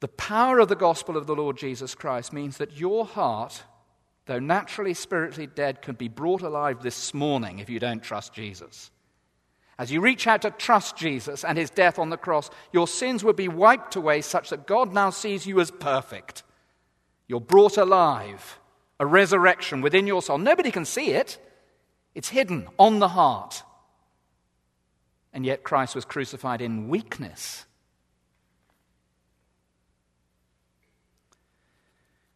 The 0.02 0.10
power 0.10 0.60
of 0.60 0.68
the 0.68 0.75
gospel 0.75 1.16
of 1.16 1.25
the 1.25 1.36
Lord 1.36 1.58
Jesus 1.58 1.96
Christ 1.96 2.34
means 2.34 2.58
that 2.58 2.78
your 2.78 3.06
heart, 3.06 3.63
though 4.25 4.40
naturally 4.40 4.94
spiritually 4.94 5.48
dead, 5.48 5.82
can 5.82 5.96
be 5.96 6.10
brought 6.10 6.42
alive 6.42 6.84
this 6.84 7.13
morning 7.13 7.60
if 7.60 7.70
you 7.70 7.80
don't 7.80 8.04
trust 8.04 8.34
Jesus. 8.34 8.92
As 9.80 9.90
you 9.90 10.02
reach 10.02 10.28
out 10.28 10.42
to 10.42 10.52
trust 10.52 10.98
Jesus 10.98 11.46
and 11.46 11.58
his 11.58 11.70
death 11.70 11.98
on 11.98 12.10
the 12.10 12.18
cross, 12.18 12.50
your 12.74 12.88
sins 12.90 13.24
will 13.24 13.34
be 13.34 13.48
wiped 13.48 13.96
away 13.96 14.20
such 14.20 14.50
that 14.50 14.68
God 14.68 14.94
now 14.94 15.12
sees 15.12 15.48
you 15.48 15.62
as 15.62 15.72
perfect 15.72 16.44
you're 17.27 17.42
brought 17.42 17.77
alive, 17.77 18.60
a 19.00 19.06
resurrection 19.06 19.82
within 19.82 20.08
your 20.08 20.22
soul. 20.22 20.38
Nobody 20.38 20.72
can 20.72 20.86
see 20.86 21.12
it, 21.12 21.38
it's 22.15 22.30
hidden 22.30 22.68
on 22.77 23.00
the 23.00 23.10
heart. 23.10 23.63
And 25.32 25.46
yet 25.46 25.63
Christ 25.63 25.96
was 25.96 26.06
crucified 26.06 26.62
in 26.62 26.89
weakness. 26.89 27.65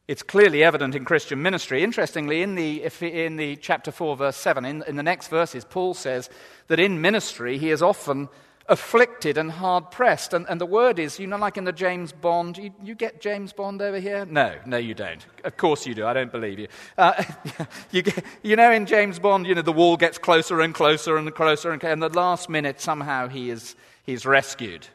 It's 0.07 0.23
clearly 0.23 0.63
evident 0.63 0.95
in 0.95 1.03
Christian 1.03 1.41
ministry. 1.41 1.83
Interestingly, 1.83 2.41
in 2.41 2.55
the, 2.55 2.89
in 3.01 3.35
the 3.35 3.57
chapter 3.57 3.91
4, 3.91 4.15
verse 4.15 4.37
7, 4.37 4.63
in, 4.63 4.83
in 4.87 4.95
the 4.95 5.03
next 5.03 5.27
verses, 5.27 5.65
Paul 5.65 5.93
says 5.93 6.29
that 6.67 6.79
in 6.79 7.01
ministry 7.01 7.57
he 7.57 7.71
is 7.71 7.81
often 7.81 8.29
afflicted 8.69 9.37
and 9.37 9.51
hard 9.51 9.91
pressed. 9.91 10.33
And, 10.33 10.45
and 10.49 10.59
the 10.59 10.65
word 10.65 10.99
is, 10.99 11.19
you 11.19 11.27
know, 11.27 11.37
like 11.37 11.57
in 11.57 11.63
the 11.63 11.71
James 11.71 12.11
Bond, 12.11 12.57
you, 12.57 12.71
you, 12.83 12.95
get 12.95 13.21
James 13.21 13.53
Bond 13.53 13.81
over 13.81 13.99
here? 13.99 14.25
No, 14.25 14.55
no, 14.65 14.77
you 14.77 14.93
don't. 14.93 15.25
Of 15.43 15.57
course 15.57 15.85
you 15.85 15.95
do. 15.95 16.05
I 16.05 16.13
don't 16.13 16.31
believe 16.31 16.59
you. 16.59 16.67
Uh, 16.97 17.23
you, 17.91 18.01
get, 18.01 18.23
you 18.43 18.55
know, 18.55 18.71
in 18.71 18.85
James 18.85 19.19
Bond, 19.19 19.47
you 19.47 19.55
know, 19.55 19.61
the 19.61 19.71
wall 19.71 19.97
gets 19.97 20.17
closer 20.17 20.59
and 20.61 20.73
closer 20.73 21.17
and 21.17 21.33
closer, 21.33 21.71
and, 21.71 21.83
and 21.83 22.01
the 22.01 22.09
last 22.09 22.49
minute, 22.49 22.81
somehow 22.81 23.27
he 23.27 23.49
is 23.49 23.75
he's 24.03 24.25
rescued. 24.25 24.87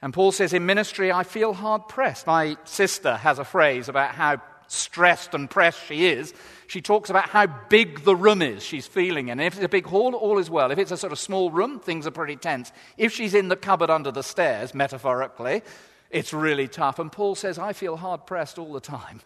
And 0.00 0.12
Paul 0.12 0.32
says, 0.32 0.52
in 0.52 0.66
ministry, 0.66 1.12
I 1.12 1.22
feel 1.22 1.54
hard 1.54 1.86
pressed. 1.88 2.26
My 2.26 2.56
sister 2.64 3.16
has 3.16 3.38
a 3.38 3.44
phrase 3.44 3.88
about 3.88 4.14
how 4.14 4.42
stressed 4.72 5.34
and 5.34 5.50
pressed 5.50 5.84
she 5.86 6.06
is, 6.06 6.32
she 6.66 6.80
talks 6.80 7.10
about 7.10 7.28
how 7.28 7.46
big 7.46 8.04
the 8.04 8.16
room 8.16 8.40
is 8.40 8.62
she's 8.62 8.86
feeling 8.86 9.28
in. 9.28 9.38
And 9.38 9.46
if 9.46 9.54
it's 9.54 9.64
a 9.64 9.68
big 9.68 9.86
hall, 9.86 10.14
all 10.14 10.38
is 10.38 10.48
well. 10.48 10.70
If 10.70 10.78
it's 10.78 10.90
a 10.90 10.96
sort 10.96 11.12
of 11.12 11.18
small 11.18 11.50
room, 11.50 11.78
things 11.78 12.06
are 12.06 12.10
pretty 12.10 12.36
tense. 12.36 12.72
If 12.96 13.12
she's 13.12 13.34
in 13.34 13.48
the 13.48 13.56
cupboard 13.56 13.90
under 13.90 14.10
the 14.10 14.22
stairs, 14.22 14.74
metaphorically, 14.74 15.62
it's 16.10 16.32
really 16.32 16.68
tough. 16.68 16.98
And 16.98 17.12
Paul 17.12 17.34
says, 17.34 17.58
I 17.58 17.74
feel 17.74 17.96
hard 17.96 18.26
pressed 18.26 18.58
all 18.58 18.72
the 18.72 18.80
time 18.80 19.20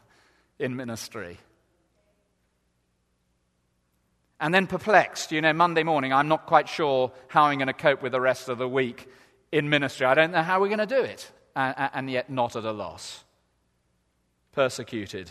in 0.58 0.74
ministry. 0.74 1.38
And 4.40 4.52
then 4.52 4.66
perplexed. 4.66 5.32
You 5.32 5.40
know, 5.40 5.52
Monday 5.52 5.84
morning, 5.84 6.12
I'm 6.12 6.28
not 6.28 6.46
quite 6.46 6.68
sure 6.68 7.12
how 7.28 7.44
I'm 7.44 7.58
going 7.58 7.68
to 7.68 7.72
cope 7.72 8.02
with 8.02 8.12
the 8.12 8.20
rest 8.20 8.48
of 8.48 8.58
the 8.58 8.68
week 8.68 9.08
in 9.52 9.68
ministry. 9.68 10.06
I 10.06 10.14
don't 10.14 10.32
know 10.32 10.42
how 10.42 10.60
we're 10.60 10.68
going 10.68 10.78
to 10.80 10.86
do 10.86 11.02
it. 11.02 11.30
And, 11.54 12.10
yet, 12.10 12.28
not 12.28 12.54
at 12.54 12.64
a 12.64 12.72
loss 12.72 13.24
persecuted, 14.56 15.30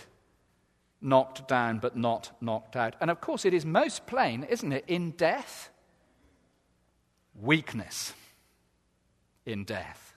knocked 1.02 1.48
down, 1.48 1.80
but 1.80 1.98
not 1.98 2.32
knocked 2.40 2.76
out. 2.76 2.96
And 3.02 3.10
of 3.10 3.20
course, 3.20 3.44
it 3.44 3.56
is 3.56 3.66
most 3.66 4.06
plain, 4.06 4.44
isn't 4.44 4.72
it, 4.72 4.86
in 4.88 5.12
death? 5.12 5.72
Weakness 7.42 8.14
in 9.44 9.64
death. 9.64 10.14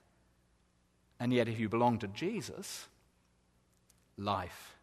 And 1.19 1.33
yet, 1.33 1.49
if 1.49 1.59
you 1.59 1.71
belong 1.71 1.99
to 2.01 2.07
Jesus, 2.09 2.87
life. 4.19 4.77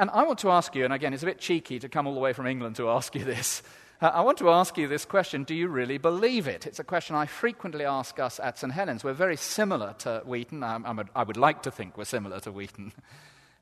And 0.00 0.10
I 0.10 0.24
want 0.24 0.40
to 0.40 0.50
ask 0.50 0.74
you, 0.74 0.84
and 0.84 0.92
again, 0.92 1.14
it's 1.14 1.22
a 1.22 1.26
bit 1.26 1.38
cheeky 1.38 1.78
to 1.78 1.88
come 1.88 2.08
all 2.08 2.14
the 2.14 2.20
way 2.20 2.32
from 2.32 2.48
England 2.48 2.74
to 2.76 2.90
ask 2.90 3.14
you 3.14 3.24
this. 3.24 3.62
Uh, 4.00 4.06
I 4.14 4.22
want 4.22 4.38
to 4.38 4.48
ask 4.48 4.78
you 4.78 4.88
this 4.88 5.04
question 5.04 5.44
Do 5.44 5.54
you 5.54 5.68
really 5.68 5.98
believe 5.98 6.48
it? 6.48 6.66
It's 6.66 6.78
a 6.78 6.84
question 6.84 7.16
I 7.16 7.26
frequently 7.26 7.84
ask 7.84 8.18
us 8.18 8.40
at 8.40 8.58
St. 8.58 8.72
Helens. 8.72 9.04
We're 9.04 9.12
very 9.12 9.36
similar 9.36 9.94
to 9.98 10.22
Wheaton. 10.24 10.62
I'm, 10.62 10.86
I'm 10.86 11.00
a, 11.00 11.04
i 11.14 11.22
would 11.22 11.36
like 11.36 11.62
to 11.64 11.70
think 11.70 11.98
we're 11.98 12.04
similar 12.04 12.40
to 12.40 12.52
Wheaton. 12.52 12.92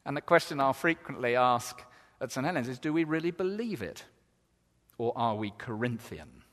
And 0.07 0.16
the 0.16 0.23
question 0.23 0.59
I'll 0.59 0.73
frequently 0.73 1.37
ask 1.37 1.83
at 2.18 2.33
St. 2.33 2.47
Helens 2.47 2.68
is 2.68 2.78
Do 2.78 2.92
we 2.92 3.04
really 3.04 3.33
believe 3.33 3.83
it? 3.83 4.04
Or 4.97 5.12
are 5.16 5.35
we 5.35 5.52
Corinthian? 5.59 6.45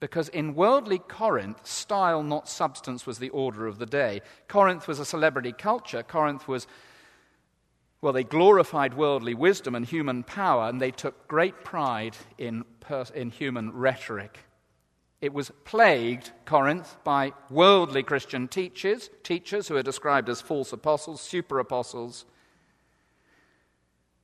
Because 0.00 0.28
in 0.28 0.54
worldly 0.54 0.98
Corinth, 0.98 1.66
style, 1.66 2.22
not 2.22 2.48
substance, 2.48 3.06
was 3.06 3.20
the 3.20 3.30
order 3.30 3.66
of 3.66 3.78
the 3.78 3.86
day. 3.86 4.20
Corinth 4.48 4.86
was 4.86 4.98
a 4.98 5.04
celebrity 5.04 5.52
culture. 5.52 6.02
Corinth 6.02 6.46
was 6.46 6.66
well, 8.00 8.12
they 8.12 8.24
glorified 8.24 8.94
worldly 8.94 9.34
wisdom 9.34 9.74
and 9.74 9.84
human 9.84 10.22
power, 10.22 10.68
and 10.68 10.80
they 10.80 10.92
took 10.92 11.26
great 11.26 11.64
pride 11.64 12.16
in, 12.36 12.64
pers- 12.80 13.10
in 13.10 13.30
human 13.30 13.72
rhetoric. 13.72 14.38
It 15.20 15.34
was 15.34 15.50
plagued, 15.64 16.30
Corinth, 16.44 16.96
by 17.02 17.32
worldly 17.50 18.04
Christian 18.04 18.46
teachers, 18.46 19.10
teachers 19.24 19.66
who 19.66 19.76
are 19.76 19.82
described 19.82 20.28
as 20.28 20.40
false 20.40 20.72
apostles, 20.72 21.20
super 21.20 21.58
apostles. 21.58 22.24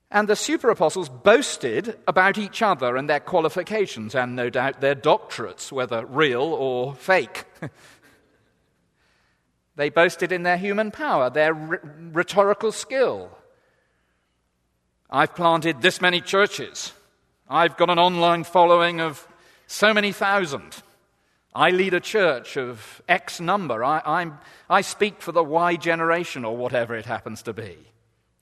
And 0.08 0.28
the 0.28 0.36
super 0.36 0.70
apostles 0.70 1.08
boasted 1.08 1.98
about 2.06 2.38
each 2.38 2.62
other 2.62 2.96
and 2.96 3.10
their 3.10 3.18
qualifications, 3.18 4.14
and 4.14 4.36
no 4.36 4.50
doubt 4.50 4.80
their 4.80 4.94
doctorates, 4.94 5.72
whether 5.72 6.06
real 6.06 6.42
or 6.42 6.94
fake. 6.94 7.44
they 9.74 9.90
boasted 9.90 10.30
in 10.30 10.44
their 10.44 10.58
human 10.58 10.92
power, 10.92 11.28
their 11.28 11.52
rhetorical 11.52 12.70
skill, 12.70 13.36
I've 15.14 15.36
planted 15.36 15.80
this 15.80 16.00
many 16.00 16.20
churches. 16.20 16.92
I've 17.48 17.76
got 17.76 17.88
an 17.88 18.00
online 18.00 18.42
following 18.42 19.00
of 19.00 19.28
so 19.68 19.94
many 19.94 20.10
thousand. 20.10 20.82
I 21.54 21.70
lead 21.70 21.94
a 21.94 22.00
church 22.00 22.56
of 22.56 23.00
X 23.08 23.38
number. 23.40 23.84
I, 23.84 24.32
I, 24.68 24.80
speak 24.80 25.22
for 25.22 25.30
the 25.30 25.44
Y 25.44 25.76
generation 25.76 26.44
or 26.44 26.56
whatever 26.56 26.96
it 26.96 27.06
happens 27.06 27.42
to 27.42 27.52
be. 27.52 27.76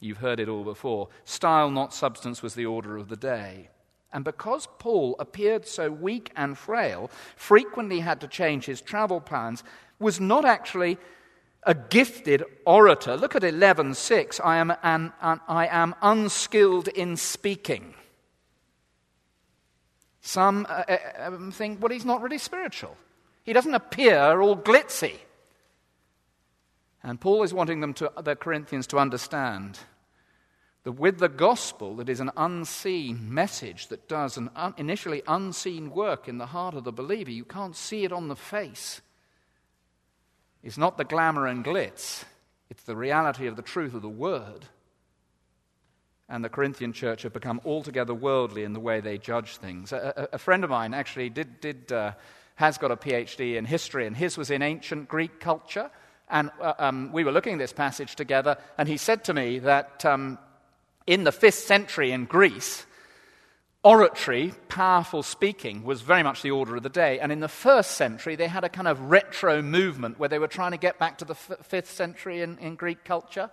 You've 0.00 0.16
heard 0.16 0.40
it 0.40 0.48
all 0.48 0.64
before. 0.64 1.10
Style, 1.26 1.70
not 1.70 1.92
substance, 1.92 2.42
was 2.42 2.54
the 2.54 2.64
order 2.64 2.96
of 2.96 3.10
the 3.10 3.18
day. 3.18 3.68
And 4.10 4.24
because 4.24 4.66
Paul 4.78 5.14
appeared 5.18 5.66
so 5.66 5.90
weak 5.90 6.32
and 6.36 6.56
frail, 6.56 7.10
frequently 7.36 8.00
had 8.00 8.18
to 8.22 8.26
change 8.26 8.64
his 8.64 8.80
travel 8.80 9.20
plans, 9.20 9.62
was 9.98 10.20
not 10.20 10.46
actually 10.46 10.96
a 11.64 11.74
gifted 11.74 12.44
orator. 12.66 13.16
Look 13.16 13.36
at 13.36 13.42
11:6. 13.42 14.40
I 14.44 14.56
am 14.58 14.70
an, 14.82 15.12
an, 15.20 15.40
I 15.48 15.66
am 15.66 15.94
unskilled 16.02 16.88
in 16.88 17.16
speaking. 17.16 17.94
Some 20.20 20.66
uh, 20.68 20.84
uh, 20.88 20.98
um, 21.18 21.50
think, 21.50 21.82
well, 21.82 21.92
he's 21.92 22.04
not 22.04 22.22
really 22.22 22.38
spiritual. 22.38 22.96
He 23.44 23.52
doesn't 23.52 23.74
appear 23.74 24.40
all 24.40 24.56
glitzy. 24.56 25.16
And 27.02 27.20
Paul 27.20 27.42
is 27.42 27.52
wanting 27.52 27.80
them 27.80 27.94
to, 27.94 28.12
the 28.22 28.36
Corinthians 28.36 28.86
to 28.88 28.98
understand 28.98 29.80
that 30.84 30.92
with 30.92 31.18
the 31.18 31.28
gospel, 31.28 31.96
that 31.96 32.08
is 32.08 32.20
an 32.20 32.30
unseen 32.36 33.32
message 33.34 33.88
that 33.88 34.08
does 34.08 34.36
an 34.36 34.50
un, 34.54 34.74
initially 34.76 35.22
unseen 35.26 35.90
work 35.90 36.28
in 36.28 36.38
the 36.38 36.46
heart 36.46 36.74
of 36.74 36.84
the 36.84 36.92
believer. 36.92 37.30
You 37.30 37.44
can't 37.44 37.74
see 37.74 38.04
it 38.04 38.12
on 38.12 38.28
the 38.28 38.36
face. 38.36 39.00
It's 40.62 40.78
not 40.78 40.96
the 40.96 41.04
glamour 41.04 41.46
and 41.46 41.64
glitz, 41.64 42.24
it's 42.70 42.84
the 42.84 42.96
reality 42.96 43.46
of 43.46 43.56
the 43.56 43.62
truth 43.62 43.94
of 43.94 44.02
the 44.02 44.08
word. 44.08 44.66
And 46.28 46.42
the 46.42 46.48
Corinthian 46.48 46.94
church 46.94 47.22
have 47.22 47.34
become 47.34 47.60
altogether 47.64 48.14
worldly 48.14 48.64
in 48.64 48.72
the 48.72 48.80
way 48.80 49.00
they 49.00 49.18
judge 49.18 49.56
things. 49.58 49.92
A, 49.92 50.28
a, 50.32 50.36
a 50.36 50.38
friend 50.38 50.64
of 50.64 50.70
mine 50.70 50.94
actually 50.94 51.28
did, 51.28 51.60
did, 51.60 51.92
uh, 51.92 52.12
has 52.54 52.78
got 52.78 52.90
a 52.90 52.96
PhD 52.96 53.56
in 53.56 53.66
history, 53.66 54.06
and 54.06 54.16
his 54.16 54.38
was 54.38 54.50
in 54.50 54.62
ancient 54.62 55.08
Greek 55.08 55.40
culture. 55.40 55.90
And 56.30 56.50
uh, 56.60 56.72
um, 56.78 57.12
we 57.12 57.24
were 57.24 57.32
looking 57.32 57.54
at 57.54 57.58
this 57.58 57.74
passage 57.74 58.16
together, 58.16 58.56
and 58.78 58.88
he 58.88 58.96
said 58.96 59.24
to 59.24 59.34
me 59.34 59.58
that 59.58 60.06
um, 60.06 60.38
in 61.06 61.24
the 61.24 61.32
fifth 61.32 61.58
century 61.58 62.12
in 62.12 62.24
Greece, 62.24 62.86
oratory, 63.84 64.52
powerful 64.68 65.22
speaking, 65.22 65.82
was 65.84 66.02
very 66.02 66.22
much 66.22 66.42
the 66.42 66.50
order 66.50 66.76
of 66.76 66.82
the 66.82 66.88
day. 66.88 67.18
And 67.18 67.32
in 67.32 67.40
the 67.40 67.48
first 67.48 67.92
century, 67.92 68.36
they 68.36 68.46
had 68.46 68.64
a 68.64 68.68
kind 68.68 68.86
of 68.86 69.00
retro 69.00 69.60
movement 69.62 70.18
where 70.18 70.28
they 70.28 70.38
were 70.38 70.48
trying 70.48 70.72
to 70.72 70.78
get 70.78 70.98
back 70.98 71.18
to 71.18 71.24
the 71.24 71.34
f- 71.34 71.58
fifth 71.62 71.90
century 71.90 72.42
in, 72.42 72.58
in, 72.58 72.76
Greek 72.76 73.04
culture. 73.04 73.50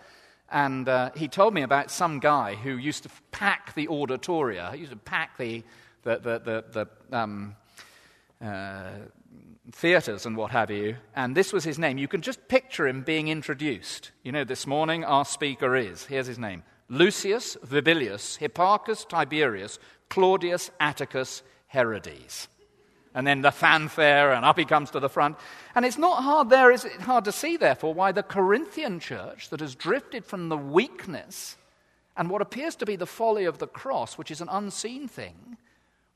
And 0.52 0.88
uh, 0.88 1.12
he 1.16 1.28
told 1.28 1.54
me 1.54 1.64
about 1.64 1.92
some 1.92 2.20
guy 2.20 2.56
who 2.56 2.78
used 2.78 3.04
to 3.04 3.10
pack 3.32 3.74
the 3.74 3.88
auditoria, 3.88 4.72
he 4.74 4.80
used 4.80 4.92
to 4.92 4.98
pack 4.98 5.38
the, 5.38 5.64
the, 6.04 6.18
the, 6.18 6.40
the, 6.40 6.88
the 7.10 7.18
um, 7.18 7.56
uh, 8.42 8.92
theatres 9.72 10.26
and 10.26 10.38
what 10.38 10.52
have 10.52 10.72
you. 10.72 10.96
And 11.16 11.36
this 11.36 11.54
was 11.54 11.64
his 11.64 11.80
name. 11.80 11.98
You 11.98 12.08
can 12.08 12.22
just 12.22 12.48
picture 12.48 12.88
him 12.88 13.02
being 13.04 13.28
introduced. 13.28 14.12
You 14.24 14.32
know, 14.32 14.44
this 14.44 14.66
morning 14.66 15.04
our 15.04 15.26
speaker 15.26 15.76
is, 15.76 16.06
here's 16.06 16.28
his 16.28 16.40
name 16.40 16.64
Lucius 16.90 17.56
Vibullius 17.64 18.40
Hipparchus 18.40 19.08
Tiberius 19.08 19.78
Claudius 20.10 20.72
Atticus 20.80 21.44
Herodes. 21.68 22.48
And 23.14 23.26
then 23.26 23.42
the 23.42 23.52
fanfare, 23.52 24.34
and 24.34 24.46
up 24.46 24.58
he 24.58 24.66
comes 24.66 24.92
to 24.92 25.00
the 25.00 25.10
front. 25.10 25.38
And 25.74 25.84
it's 25.84 25.98
not 25.98 26.24
hard 26.24 26.50
there, 26.50 26.72
is 26.72 26.86
it 26.86 27.02
hard 27.02 27.26
to 27.26 27.32
see, 27.32 27.58
therefore, 27.58 27.94
why 27.94 28.12
the 28.12 28.24
Corinthian 28.24 29.00
church 29.00 29.50
that 29.50 29.62
has 29.62 29.76
drifted 29.76 30.26
from 30.26 30.50
the 30.50 30.58
weakness 30.58 31.58
and 32.16 32.30
what 32.30 32.42
appears 32.42 32.76
to 32.76 32.86
be 32.86 32.96
the 32.96 33.08
folly 33.08 33.46
of 33.46 33.58
the 33.58 33.68
cross, 33.68 34.18
which 34.18 34.30
is 34.30 34.42
an 34.42 34.50
unseen 34.52 35.08
thing, 35.08 35.58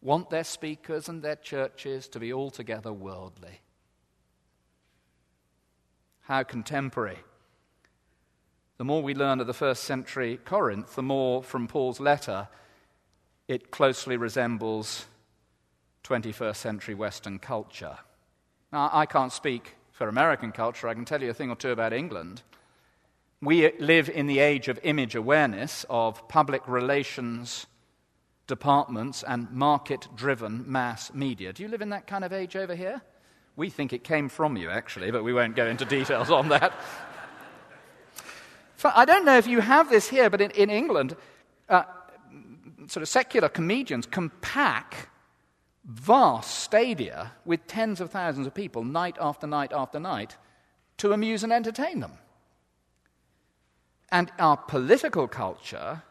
want 0.02 0.30
their 0.30 0.44
speakers 0.44 1.08
and 1.10 1.22
their 1.22 1.38
churches 1.38 2.08
to 2.10 2.20
be 2.20 2.34
altogether 2.34 2.92
worldly. 2.92 3.62
How 6.22 6.44
contemporary. 6.44 7.20
The 8.78 8.84
more 8.84 9.02
we 9.02 9.16
learn 9.16 9.40
of 9.40 9.48
the 9.48 9.54
first 9.54 9.84
century 9.84 10.40
Corinth, 10.44 10.96
the 10.96 11.04
more 11.04 11.42
from 11.42 11.68
Paul's 11.68 12.00
letter 12.00 12.50
it 13.48 13.72
closely 13.72 14.18
resembles 14.18 15.06
21st 16.04 16.56
century 16.56 16.96
Western 16.96 17.40
culture. 17.40 17.98
Now, 18.72 18.90
I 18.92 19.06
can't 19.06 19.32
speak 19.32 19.76
for 19.92 20.10
American 20.10 20.52
culture, 20.52 20.88
I 20.88 20.96
can 20.96 21.06
tell 21.06 21.22
you 21.22 21.30
a 21.30 21.34
thing 21.34 21.52
or 21.52 21.56
two 21.56 21.70
about 21.70 21.94
England. 21.94 22.42
We 23.42 23.78
live 23.78 24.10
in 24.10 24.26
the 24.26 24.40
age 24.40 24.68
of 24.68 24.80
image 24.84 25.16
awareness, 25.16 25.86
of 25.90 26.28
public 26.28 26.68
relations 26.68 27.68
departments, 28.48 29.24
and 29.24 29.50
market 29.52 30.08
driven 30.16 30.70
mass 30.70 31.14
media. 31.14 31.54
Do 31.54 31.64
you 31.64 31.70
live 31.70 31.82
in 31.82 31.90
that 31.90 32.08
kind 32.08 32.24
of 32.24 32.34
age 32.34 32.56
over 32.56 32.76
here? 32.76 33.02
We 33.56 33.70
think 33.70 33.94
it 33.94 34.04
came 34.04 34.30
from 34.30 34.58
you, 34.58 34.70
actually, 34.70 35.12
but 35.12 35.24
we 35.24 35.34
won't 35.34 35.56
go 35.56 35.68
into 35.68 35.86
details 35.86 36.30
on 36.30 36.50
that. 36.50 36.74
I 38.84 39.06
don't 39.06 39.24
know 39.24 39.38
if 39.38 39.48
you 39.48 39.62
have 39.62 39.90
this 39.90 40.10
here, 40.10 40.30
but 40.30 40.42
in, 40.42 40.52
in 40.52 40.70
England, 40.70 41.16
uh, 41.70 41.84
sort 42.88 43.02
of 43.02 43.10
secular 43.10 43.50
comedians 43.50 44.06
can 44.06 44.30
pack 44.42 45.10
vast 45.86 46.60
stadia 46.60 47.32
with 47.46 47.68
tens 47.68 48.00
of 48.00 48.10
thousands 48.10 48.48
of 48.48 48.54
people 48.54 48.84
night 48.84 49.18
after 49.20 49.46
night 49.48 49.74
after 49.74 50.00
night 50.00 50.38
to 50.98 51.12
amuse 51.12 51.44
and 51.44 51.52
entertain 51.52 52.00
them. 52.00 52.14
And 54.12 54.32
our 54.40 54.58
political 54.58 55.28
culture 55.28 56.04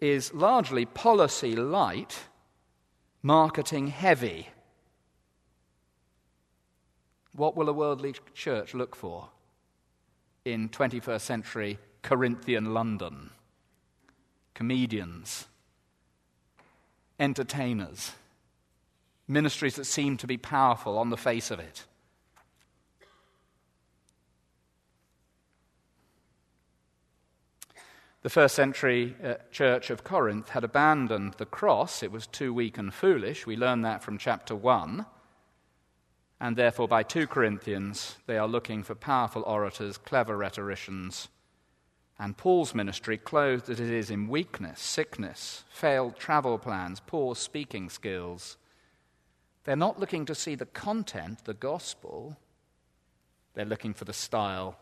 is 0.00 0.32
largely 0.34 0.84
policy 0.84 1.56
light, 1.56 2.18
marketing 3.22 3.88
heavy. 3.88 4.48
What 7.32 7.56
will 7.56 7.68
a 7.68 7.72
worldly 7.72 8.14
church 8.34 8.74
look 8.74 8.94
for 8.94 9.30
in 10.44 10.68
21st 10.68 11.20
century 11.20 11.78
Corinthian 12.02 12.74
London? 12.74 13.30
Comedians, 14.54 15.46
entertainers, 17.18 18.12
ministries 19.26 19.76
that 19.76 19.84
seem 19.84 20.16
to 20.18 20.26
be 20.26 20.36
powerful 20.36 20.98
on 20.98 21.10
the 21.10 21.16
face 21.16 21.50
of 21.50 21.58
it. 21.58 21.84
The 28.22 28.30
first 28.30 28.56
century 28.56 29.16
uh, 29.24 29.34
church 29.52 29.90
of 29.90 30.02
Corinth 30.02 30.50
had 30.50 30.64
abandoned 30.64 31.34
the 31.34 31.46
cross. 31.46 32.02
It 32.02 32.10
was 32.10 32.26
too 32.26 32.52
weak 32.52 32.76
and 32.76 32.92
foolish. 32.92 33.46
We 33.46 33.56
learn 33.56 33.82
that 33.82 34.02
from 34.02 34.18
chapter 34.18 34.56
1. 34.56 35.06
And 36.40 36.56
therefore, 36.56 36.88
by 36.88 37.04
2 37.04 37.26
Corinthians, 37.28 38.16
they 38.26 38.36
are 38.36 38.48
looking 38.48 38.82
for 38.82 38.94
powerful 38.94 39.42
orators, 39.42 39.98
clever 39.98 40.36
rhetoricians. 40.36 41.28
And 42.18 42.36
Paul's 42.36 42.74
ministry, 42.74 43.16
clothed 43.16 43.70
as 43.70 43.78
it 43.78 43.90
is 43.90 44.10
in 44.10 44.28
weakness, 44.28 44.80
sickness, 44.80 45.64
failed 45.68 46.16
travel 46.16 46.58
plans, 46.58 47.00
poor 47.00 47.36
speaking 47.36 47.88
skills, 47.88 48.56
they're 49.64 49.76
not 49.76 50.00
looking 50.00 50.24
to 50.26 50.34
see 50.34 50.54
the 50.54 50.66
content, 50.66 51.44
the 51.44 51.54
gospel. 51.54 52.36
They're 53.54 53.64
looking 53.64 53.94
for 53.94 54.04
the 54.04 54.12
style, 54.12 54.78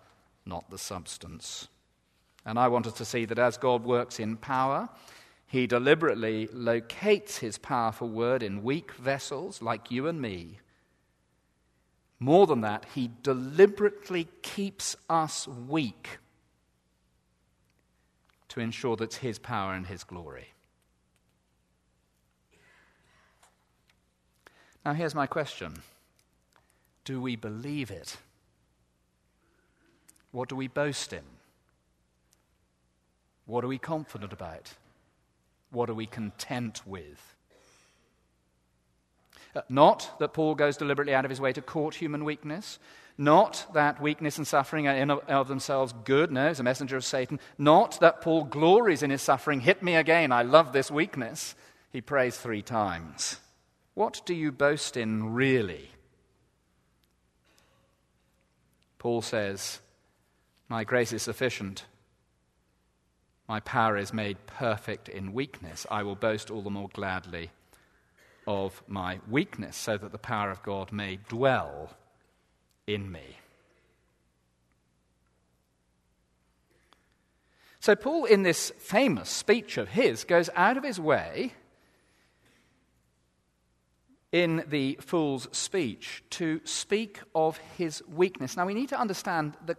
not 0.47 0.71
the 0.71 0.79
substance. 0.79 1.69
And 2.45 2.59
I 2.59 2.69
want 2.69 2.87
us 2.87 2.93
to 2.95 3.05
see 3.05 3.25
that 3.25 3.39
as 3.39 3.59
God 3.59 3.85
works 3.85 4.21
in 4.21 4.37
power, 4.37 4.89
he 5.47 5.67
deliberately 5.67 6.49
locates 6.53 7.39
his 7.39 7.59
powerful 7.59 8.09
word 8.09 8.43
in 8.43 8.63
weak 8.63 8.93
vessels 8.93 9.61
like 9.61 9.91
you 9.91 10.07
and 10.07 10.23
me. 10.23 10.61
More 12.19 12.47
than 12.47 12.63
that, 12.63 12.87
he 12.95 13.11
deliberately 13.23 14.29
keeps 14.43 14.97
us 15.11 15.47
weak 15.47 16.19
to 18.57 18.63
ensure 18.63 18.97
that 18.97 19.05
it's 19.05 19.17
his 19.17 19.39
power 19.39 19.75
and 19.75 19.87
his 19.87 20.03
glory. 20.03 20.49
Now, 24.83 24.95
here's 24.95 25.15
my 25.15 25.27
question 25.27 25.75
Do 27.05 27.21
we 27.21 27.37
believe 27.37 27.91
it? 27.91 28.17
What 30.33 30.49
do 30.49 30.57
we 30.57 30.69
boast 30.69 31.13
in? 31.13 31.23
What 33.45 33.63
are 33.63 33.69
we 33.69 33.79
confident 33.79 34.33
about? 34.33 34.73
What 35.71 35.91
are 35.91 35.95
we 35.95 36.07
content 36.07 36.81
with? 36.87 37.35
Uh, 39.55 39.63
not 39.69 40.19
that 40.19 40.33
Paul 40.33 40.55
goes 40.55 40.79
deliberately 40.79 41.15
out 41.15 41.25
of 41.25 41.31
his 41.31 41.41
way 41.41 41.53
to 41.53 41.61
court 41.61 41.97
human 41.97 42.25
weakness. 42.25 42.79
Not 43.19 43.67
that 43.73 44.01
weakness 44.01 44.37
and 44.37 44.47
suffering 44.47 44.87
are 44.87 44.95
in 44.95 45.11
of 45.11 45.49
themselves 45.49 45.95
good. 46.05 46.31
No, 46.31 46.49
he's 46.49 46.61
a 46.61 46.65
messenger 46.65 46.97
of 46.97 47.05
Satan. 47.05 47.41
Not 47.57 47.99
that 48.01 48.21
Paul 48.21 48.45
glories 48.45 49.03
in 49.03 49.11
his 49.11 49.23
suffering. 49.23 49.61
Hit 49.61 49.83
me 49.83 49.95
again. 49.95 50.33
I 50.33 50.43
love 50.43 50.73
this 50.73 50.91
weakness. 50.91 51.55
He 51.93 52.01
prays 52.01 52.37
three 52.37 52.63
times. 52.63 53.41
What 53.95 54.21
do 54.27 54.35
you 54.35 54.53
boast 54.53 54.97
in 54.97 55.33
really? 55.33 55.91
Paul 58.99 59.23
says, 59.23 59.81
My 60.69 60.85
grace 60.85 61.13
is 61.13 61.23
sufficient 61.23 61.85
my 63.49 63.61
power 63.61 63.97
is 63.97 64.13
made 64.13 64.47
perfect 64.47 65.09
in 65.09 65.33
weakness. 65.33 65.87
I 65.91 66.03
will 66.03 66.17
boast 66.17 66.51
all 66.51 66.63
the 66.63 66.71
more 66.71 66.89
gladly 66.93 67.51
of 68.47 68.83
my 68.89 69.21
weakness, 69.29 69.77
so 69.77 69.97
that 69.97 70.13
the 70.13 70.19
power 70.19 70.51
of 70.51 70.63
God 70.63 70.93
may 70.93 71.17
dwell 71.29 71.91
in 72.87 73.11
me. 73.11 73.39
So, 77.81 77.95
Paul, 77.95 78.25
in 78.25 78.43
this 78.43 78.73
famous 78.79 79.29
speech 79.29 79.79
of 79.79 79.89
his, 79.89 80.25
goes 80.25 80.51
out 80.57 80.77
of 80.77 80.83
his 80.83 80.99
way 80.99 81.53
in 84.33 84.65
the 84.69 84.99
fool's 85.01 85.49
speech 85.53 86.23
to 86.31 86.61
speak 86.65 87.21
of 87.35 87.59
his 87.79 88.03
weakness. 88.09 88.57
Now, 88.57 88.67
we 88.67 88.75
need 88.75 88.89
to 88.89 88.99
understand 88.99 89.57
the 89.65 89.77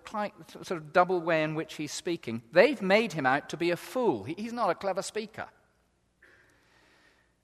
sort 0.61 0.71
of 0.71 0.93
double 0.93 1.19
way 1.19 1.43
in 1.43 1.53
which 1.53 1.75
he's 1.75 1.91
speaking. 1.91 2.41
They've 2.53 2.81
made 2.81 3.13
him 3.13 3.25
out 3.25 3.49
to 3.49 3.57
be 3.57 3.71
a 3.71 3.77
fool, 3.77 4.23
he's 4.23 4.53
not 4.53 4.69
a 4.69 4.75
clever 4.75 5.01
speaker. 5.01 5.47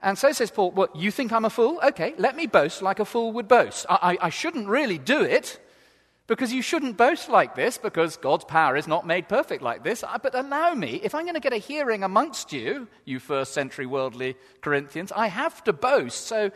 And 0.04 0.18
so 0.18 0.34
says 0.34 0.52
Paul, 0.52 0.72
Well, 0.72 0.90
you 0.94 1.10
think 1.10 1.32
I'm 1.32 1.46
a 1.46 1.50
fool? 1.50 1.80
Okay, 1.82 2.14
let 2.18 2.36
me 2.36 2.46
boast 2.46 2.82
like 2.82 3.00
a 3.00 3.06
fool 3.06 3.32
would 3.32 3.48
boast. 3.48 3.86
I, 3.90 4.18
I, 4.22 4.28
I 4.28 4.30
shouldn't 4.30 4.68
really 4.68 4.98
do 4.98 5.22
it 5.22 5.60
because 6.28 6.54
you 6.54 6.62
shouldn't 6.62 6.98
boast 6.98 7.30
like 7.30 7.56
this 7.56 7.78
because 7.78 8.18
God's 8.18 8.46
power 8.46 8.76
is 8.76 8.88
not 8.88 9.08
made 9.08 9.28
perfect 9.28 9.64
like 9.64 9.84
this. 9.84 10.04
But 10.22 10.36
allow 10.36 10.74
me, 10.74 11.00
if 11.04 11.16
I'm 11.16 11.24
going 11.24 11.36
to 11.36 11.40
get 11.40 11.54
a 11.54 11.58
hearing 11.58 12.04
amongst 12.04 12.52
you, 12.52 12.88
you 13.06 13.20
first 13.20 13.54
century 13.54 13.86
worldly 13.86 14.36
Corinthians, 14.62 15.12
I 15.14 15.28
have 15.28 15.64
to 15.64 15.74
boast. 15.74 16.28
So 16.28 16.52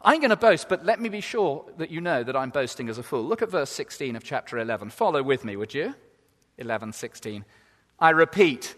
I'm 0.00 0.20
going 0.20 0.30
to 0.30 0.36
boast, 0.36 0.68
but 0.68 0.84
let 0.84 1.00
me 1.00 1.08
be 1.08 1.20
sure 1.20 1.64
that 1.78 1.90
you 1.90 2.00
know 2.00 2.22
that 2.22 2.36
I'm 2.36 2.50
boasting 2.50 2.88
as 2.88 2.98
a 2.98 3.02
fool. 3.02 3.24
Look 3.24 3.42
at 3.42 3.50
verse 3.50 3.70
16 3.70 4.14
of 4.14 4.22
chapter 4.22 4.58
11. 4.58 4.90
Follow 4.90 5.22
with 5.22 5.44
me, 5.44 5.56
would 5.56 5.74
you? 5.74 5.94
11, 6.58 6.92
16. 6.92 7.44
I 7.98 8.10
repeat, 8.10 8.76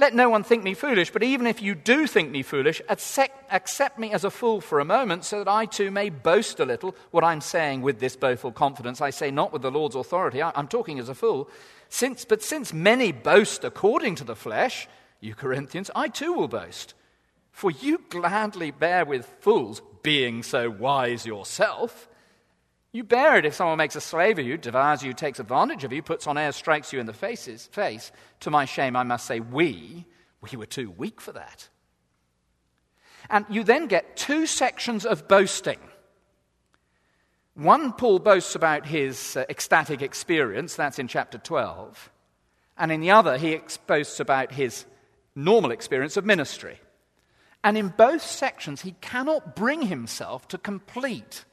let 0.00 0.14
no 0.14 0.30
one 0.30 0.42
think 0.42 0.64
me 0.64 0.72
foolish, 0.72 1.10
but 1.10 1.22
even 1.22 1.46
if 1.46 1.60
you 1.60 1.74
do 1.74 2.06
think 2.06 2.30
me 2.30 2.42
foolish, 2.42 2.80
accept, 2.88 3.44
accept, 3.52 3.98
me 3.98 4.12
as 4.12 4.24
a 4.24 4.30
fool 4.30 4.60
for 4.62 4.80
a 4.80 4.84
moment, 4.84 5.24
so 5.24 5.44
that 5.44 5.50
I 5.50 5.66
too 5.66 5.90
may 5.90 6.08
boast 6.08 6.58
a 6.58 6.64
little. 6.64 6.96
What 7.10 7.22
I'm 7.22 7.42
saying 7.42 7.82
with 7.82 8.00
this 8.00 8.16
boastful 8.16 8.52
confidence, 8.52 9.02
I 9.02 9.10
say 9.10 9.30
not 9.30 9.52
with 9.52 9.60
the 9.60 9.70
Lord's 9.70 9.94
authority, 9.94 10.40
I, 10.40 10.52
I'm 10.54 10.68
talking 10.68 10.98
as 10.98 11.10
a 11.10 11.14
fool. 11.14 11.50
Since, 11.90 12.24
but 12.24 12.42
since 12.42 12.72
many 12.72 13.12
boast 13.12 13.62
according 13.62 14.14
to 14.16 14.24
the 14.24 14.34
flesh, 14.34 14.88
you 15.20 15.34
Corinthians, 15.34 15.90
I 15.94 16.08
too 16.08 16.32
will 16.32 16.48
boast. 16.48 16.94
For 17.52 17.70
you 17.70 18.02
gladly 18.08 18.70
bear 18.70 19.04
with 19.04 19.26
fools 19.40 19.82
being 20.02 20.42
so 20.42 20.70
wise 20.70 21.26
yourself. 21.26 22.08
You 22.92 23.04
bear 23.04 23.36
it 23.36 23.46
if 23.46 23.54
someone 23.54 23.78
makes 23.78 23.94
a 23.94 24.00
slave 24.00 24.38
of 24.38 24.46
you, 24.46 24.56
devours 24.56 25.02
you, 25.02 25.12
takes 25.12 25.38
advantage 25.38 25.84
of 25.84 25.92
you, 25.92 26.02
puts 26.02 26.26
on 26.26 26.36
airs, 26.36 26.56
strikes 26.56 26.92
you 26.92 26.98
in 26.98 27.06
the 27.06 27.12
faces, 27.12 27.66
face. 27.66 28.10
To 28.40 28.50
my 28.50 28.64
shame, 28.64 28.96
I 28.96 29.04
must 29.04 29.26
say, 29.26 29.38
we, 29.38 30.06
we 30.40 30.56
were 30.58 30.66
too 30.66 30.90
weak 30.90 31.20
for 31.20 31.32
that. 31.32 31.68
And 33.28 33.46
you 33.48 33.62
then 33.62 33.86
get 33.86 34.16
two 34.16 34.44
sections 34.46 35.06
of 35.06 35.28
boasting. 35.28 35.78
One, 37.54 37.92
Paul 37.92 38.18
boasts 38.18 38.56
about 38.56 38.86
his 38.86 39.36
uh, 39.36 39.44
ecstatic 39.48 40.02
experience, 40.02 40.74
that's 40.74 40.98
in 40.98 41.06
chapter 41.06 41.38
12. 41.38 42.10
And 42.76 42.90
in 42.90 43.00
the 43.00 43.12
other, 43.12 43.38
he 43.38 43.60
boasts 43.86 44.18
about 44.18 44.52
his 44.52 44.84
normal 45.36 45.70
experience 45.70 46.16
of 46.16 46.24
ministry. 46.24 46.80
And 47.62 47.76
in 47.76 47.88
both 47.88 48.22
sections, 48.22 48.82
he 48.82 48.96
cannot 49.00 49.54
bring 49.54 49.82
himself 49.82 50.48
to 50.48 50.58
complete 50.58 51.44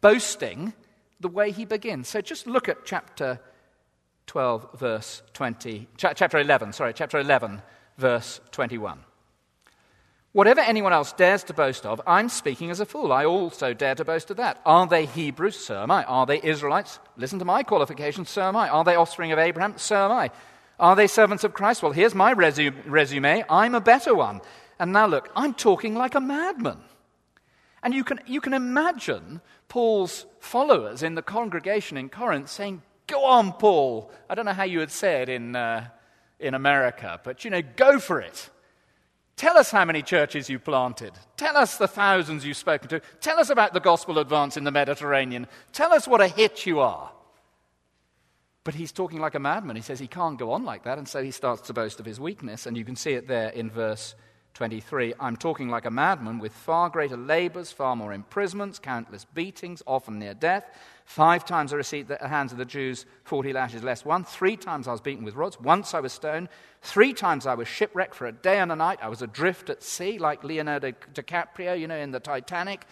boasting 0.00 0.72
the 1.20 1.28
way 1.28 1.50
he 1.50 1.64
begins. 1.64 2.08
So 2.08 2.20
just 2.20 2.46
look 2.46 2.68
at 2.68 2.84
chapter 2.84 3.40
12, 4.26 4.78
verse 4.78 5.22
20, 5.32 5.88
chapter 5.96 6.38
11, 6.38 6.72
sorry, 6.72 6.92
chapter 6.94 7.18
11, 7.18 7.62
verse 7.98 8.40
21. 8.50 8.98
Whatever 10.32 10.62
anyone 10.62 10.92
else 10.92 11.12
dares 11.12 11.44
to 11.44 11.52
boast 11.52 11.86
of, 11.86 12.00
I'm 12.08 12.28
speaking 12.28 12.70
as 12.70 12.80
a 12.80 12.86
fool. 12.86 13.12
I 13.12 13.24
also 13.24 13.72
dare 13.72 13.94
to 13.94 14.04
boast 14.04 14.32
of 14.32 14.38
that. 14.38 14.60
Are 14.66 14.84
they 14.84 15.06
Hebrews? 15.06 15.56
So 15.56 15.80
am 15.80 15.92
I. 15.92 16.02
Are 16.04 16.26
they 16.26 16.40
Israelites? 16.42 16.98
Listen 17.16 17.38
to 17.38 17.44
my 17.44 17.62
qualifications. 17.62 18.30
So 18.30 18.42
am 18.42 18.56
I. 18.56 18.68
Are 18.68 18.82
they 18.82 18.96
offspring 18.96 19.30
of 19.30 19.38
Abraham? 19.38 19.74
So 19.76 20.06
am 20.06 20.10
I. 20.10 20.30
Are 20.80 20.96
they 20.96 21.06
servants 21.06 21.44
of 21.44 21.54
Christ? 21.54 21.84
Well, 21.84 21.92
here's 21.92 22.16
my 22.16 22.32
resume. 22.32 23.44
I'm 23.48 23.76
a 23.76 23.80
better 23.80 24.12
one. 24.12 24.40
And 24.80 24.92
now 24.92 25.06
look, 25.06 25.30
I'm 25.36 25.54
talking 25.54 25.94
like 25.94 26.16
a 26.16 26.20
madman. 26.20 26.78
And 27.84 27.92
you 27.92 28.02
can, 28.02 28.18
you 28.26 28.40
can 28.40 28.54
imagine 28.54 29.42
Paul's 29.68 30.24
followers 30.40 31.02
in 31.02 31.14
the 31.14 31.22
congregation 31.22 31.98
in 31.98 32.08
Corinth 32.08 32.48
saying, 32.48 32.82
Go 33.06 33.24
on, 33.24 33.52
Paul. 33.52 34.10
I 34.30 34.34
don't 34.34 34.46
know 34.46 34.54
how 34.54 34.64
you 34.64 34.78
would 34.78 34.90
say 34.90 35.20
it 35.20 35.28
in, 35.28 35.54
uh, 35.54 35.88
in 36.40 36.54
America, 36.54 37.20
but 37.22 37.44
you 37.44 37.50
know, 37.50 37.60
go 37.76 37.98
for 37.98 38.20
it. 38.20 38.48
Tell 39.36 39.58
us 39.58 39.70
how 39.70 39.84
many 39.84 40.00
churches 40.00 40.48
you 40.48 40.58
planted. 40.58 41.12
Tell 41.36 41.58
us 41.58 41.76
the 41.76 41.88
thousands 41.88 42.46
you've 42.46 42.56
spoken 42.56 42.88
to. 42.88 43.00
Tell 43.20 43.38
us 43.38 43.50
about 43.50 43.74
the 43.74 43.80
gospel 43.80 44.18
advance 44.18 44.56
in 44.56 44.64
the 44.64 44.70
Mediterranean. 44.70 45.46
Tell 45.72 45.92
us 45.92 46.08
what 46.08 46.22
a 46.22 46.28
hit 46.28 46.64
you 46.64 46.80
are. 46.80 47.10
But 48.62 48.74
he's 48.74 48.92
talking 48.92 49.20
like 49.20 49.34
a 49.34 49.40
madman. 49.40 49.76
He 49.76 49.82
says 49.82 49.98
he 49.98 50.06
can't 50.06 50.38
go 50.38 50.52
on 50.52 50.64
like 50.64 50.84
that, 50.84 50.96
and 50.96 51.06
so 51.06 51.22
he 51.22 51.30
starts 51.32 51.62
to 51.62 51.74
boast 51.74 52.00
of 52.00 52.06
his 52.06 52.18
weakness, 52.18 52.64
and 52.64 52.78
you 52.78 52.84
can 52.84 52.96
see 52.96 53.12
it 53.12 53.28
there 53.28 53.50
in 53.50 53.70
verse 53.70 54.14
23 54.54 55.14
I'm 55.18 55.36
talking 55.36 55.68
like 55.68 55.84
a 55.84 55.90
madman 55.90 56.38
with 56.38 56.52
far 56.52 56.88
greater 56.88 57.16
labors, 57.16 57.72
far 57.72 57.96
more 57.96 58.12
imprisonments, 58.12 58.78
countless 58.78 59.24
beatings, 59.24 59.82
often 59.86 60.20
near 60.20 60.32
death. 60.32 60.66
Five 61.04 61.44
times 61.44 61.72
I 61.72 61.76
received 61.76 62.08
the 62.08 62.28
hands 62.28 62.52
of 62.52 62.58
the 62.58 62.64
Jews 62.64 63.04
40 63.24 63.52
lashes 63.52 63.82
less 63.82 64.04
one. 64.04 64.24
Three 64.24 64.56
times 64.56 64.88
I 64.88 64.92
was 64.92 65.00
beaten 65.00 65.24
with 65.24 65.34
rods. 65.34 65.60
Once 65.60 65.92
I 65.92 66.00
was 66.00 66.12
stoned. 66.12 66.48
Three 66.82 67.12
times 67.12 67.46
I 67.46 67.54
was 67.54 67.66
shipwrecked 67.66 68.14
for 68.14 68.26
a 68.26 68.32
day 68.32 68.58
and 68.58 68.70
a 68.70 68.76
night. 68.76 69.00
I 69.02 69.08
was 69.08 69.22
adrift 69.22 69.70
at 69.70 69.82
sea 69.82 70.18
like 70.18 70.44
Leonardo 70.44 70.92
DiCaprio, 71.12 71.78
you 71.78 71.88
know, 71.88 71.96
in 71.96 72.12
the 72.12 72.20
Titanic. 72.20 72.86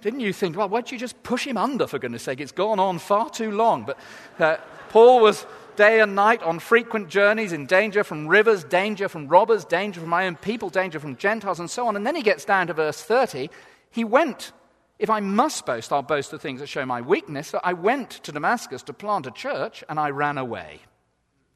Didn't 0.00 0.20
you 0.20 0.32
think, 0.32 0.56
well, 0.56 0.68
why 0.68 0.78
don't 0.80 0.92
you 0.92 0.98
just 0.98 1.22
push 1.22 1.46
him 1.46 1.56
under, 1.56 1.86
for 1.86 1.98
goodness 1.98 2.22
sake? 2.22 2.40
It's 2.40 2.52
gone 2.52 2.78
on 2.78 2.98
far 2.98 3.30
too 3.30 3.50
long. 3.50 3.84
But 3.84 3.98
uh, 4.38 4.56
Paul 4.88 5.20
was 5.20 5.46
day 5.76 6.00
and 6.00 6.14
night 6.14 6.42
on 6.42 6.58
frequent 6.58 7.08
journeys 7.08 7.52
in 7.52 7.66
danger 7.66 8.02
from 8.02 8.26
rivers, 8.26 8.64
danger 8.64 9.08
from 9.08 9.28
robbers, 9.28 9.64
danger 9.64 10.00
from 10.00 10.08
my 10.08 10.26
own 10.26 10.36
people, 10.36 10.70
danger 10.70 10.98
from 10.98 11.16
Gentiles, 11.16 11.60
and 11.60 11.70
so 11.70 11.86
on. 11.86 11.96
And 11.96 12.06
then 12.06 12.16
he 12.16 12.22
gets 12.22 12.44
down 12.44 12.66
to 12.66 12.74
verse 12.74 13.02
30. 13.02 13.50
He 13.90 14.04
went. 14.04 14.52
If 14.98 15.10
I 15.10 15.20
must 15.20 15.66
boast, 15.66 15.92
I'll 15.92 16.02
boast 16.02 16.32
of 16.32 16.40
things 16.40 16.60
that 16.60 16.68
show 16.68 16.86
my 16.86 17.02
weakness. 17.02 17.48
So 17.48 17.60
I 17.62 17.74
went 17.74 18.10
to 18.10 18.32
Damascus 18.32 18.82
to 18.84 18.94
plant 18.94 19.26
a 19.26 19.30
church 19.30 19.84
and 19.88 20.00
I 20.00 20.08
ran 20.10 20.38
away, 20.38 20.80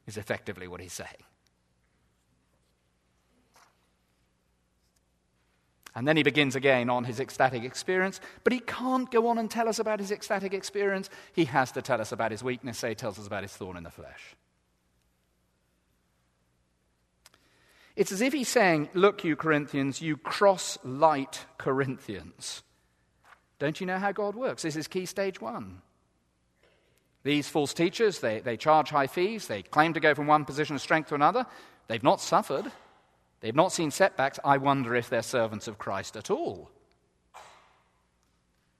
is 0.05 0.17
effectively 0.17 0.67
what 0.67 0.79
he's 0.79 0.93
saying. 0.93 1.23
And 5.93 6.07
then 6.07 6.15
he 6.15 6.23
begins 6.23 6.55
again 6.55 6.89
on 6.89 7.03
his 7.03 7.19
ecstatic 7.19 7.63
experience, 7.63 8.21
but 8.43 8.53
he 8.53 8.59
can't 8.59 9.11
go 9.11 9.27
on 9.27 9.37
and 9.37 9.51
tell 9.51 9.67
us 9.67 9.79
about 9.79 9.99
his 9.99 10.11
ecstatic 10.11 10.53
experience. 10.53 11.09
He 11.33 11.45
has 11.45 11.71
to 11.73 11.81
tell 11.81 11.99
us 11.99 12.13
about 12.13 12.31
his 12.31 12.43
weakness, 12.43 12.77
so 12.77 12.89
he 12.89 12.95
tells 12.95 13.19
us 13.19 13.27
about 13.27 13.43
his 13.43 13.51
thorn 13.51 13.75
in 13.75 13.83
the 13.83 13.91
flesh. 13.91 14.35
It's 17.95 18.13
as 18.13 18.21
if 18.21 18.31
he's 18.31 18.47
saying, 18.47 18.89
Look, 18.93 19.25
you 19.25 19.35
Corinthians, 19.35 20.01
you 20.01 20.15
cross 20.15 20.77
light 20.83 21.45
Corinthians. 21.57 22.63
Don't 23.59 23.79
you 23.79 23.85
know 23.85 23.99
how 23.99 24.13
God 24.13 24.35
works? 24.35 24.63
This 24.63 24.77
is 24.77 24.87
key 24.87 25.05
stage 25.05 25.41
one. 25.41 25.81
These 27.23 27.49
false 27.49 27.73
teachers, 27.73 28.19
they, 28.19 28.39
they 28.39 28.57
charge 28.57 28.89
high 28.89 29.07
fees, 29.07 29.47
they 29.47 29.61
claim 29.61 29.93
to 29.93 29.99
go 29.99 30.15
from 30.15 30.25
one 30.25 30.45
position 30.45 30.75
of 30.75 30.81
strength 30.81 31.09
to 31.09 31.15
another. 31.15 31.45
They've 31.87 32.01
not 32.01 32.21
suffered, 32.21 32.71
They've 33.41 33.55
not 33.55 33.73
seen 33.73 33.91
setbacks. 33.91 34.39
I 34.45 34.57
wonder 34.57 34.95
if 34.95 35.09
they're 35.09 35.23
servants 35.23 35.67
of 35.67 35.79
Christ 35.79 36.15
at 36.15 36.29
all. 36.29 36.69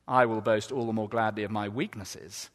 I 0.07 0.25
will 0.25 0.41
boast 0.41 0.71
all 0.71 0.85
the 0.85 0.93
more 0.93 1.09
gladly 1.09 1.43
of 1.43 1.51
my 1.51 1.67
weaknesses, 1.67 2.49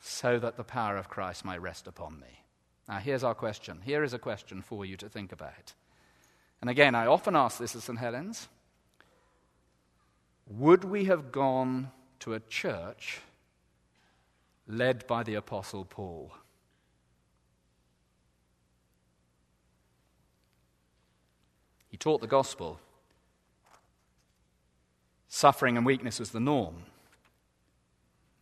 so 0.00 0.38
that 0.38 0.56
the 0.56 0.64
power 0.64 0.96
of 0.96 1.08
Christ 1.08 1.44
may 1.44 1.58
rest 1.58 1.86
upon 1.86 2.20
me. 2.20 2.44
Now, 2.88 2.98
here's 2.98 3.24
our 3.24 3.34
question. 3.34 3.80
Here 3.84 4.04
is 4.04 4.12
a 4.12 4.18
question 4.18 4.62
for 4.62 4.84
you 4.84 4.96
to 4.98 5.08
think 5.08 5.32
about. 5.32 5.72
And 6.60 6.70
again, 6.70 6.94
I 6.94 7.06
often 7.06 7.34
ask 7.34 7.58
this 7.58 7.74
at 7.74 7.82
St. 7.82 7.98
Helens 7.98 8.48
Would 10.46 10.84
we 10.84 11.06
have 11.06 11.32
gone 11.32 11.90
to 12.20 12.34
a 12.34 12.40
church 12.40 13.20
led 14.66 15.06
by 15.06 15.22
the 15.22 15.34
Apostle 15.34 15.84
Paul? 15.84 16.32
He 21.96 21.98
taught 21.98 22.20
the 22.20 22.26
gospel. 22.26 22.78
Suffering 25.28 25.78
and 25.78 25.86
weakness 25.86 26.20
was 26.20 26.30
the 26.30 26.38
norm. 26.38 26.82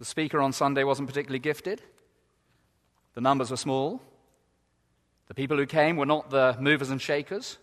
The 0.01 0.05
speaker 0.05 0.41
on 0.41 0.53
Sunday 0.53 0.83
wasn't 0.83 1.07
particularly 1.07 1.39
gifted. 1.39 1.81
The 3.15 3.21
numbers 3.21 3.53
were 3.53 3.57
small. 3.57 4.03
The 5.29 5.35
people 5.35 5.57
who 5.57 5.67
came 5.67 5.97
were 5.97 6.05
not 6.05 6.31
the 6.31 6.57
movers 6.59 6.91
and 6.91 7.01
shakers. 7.01 7.59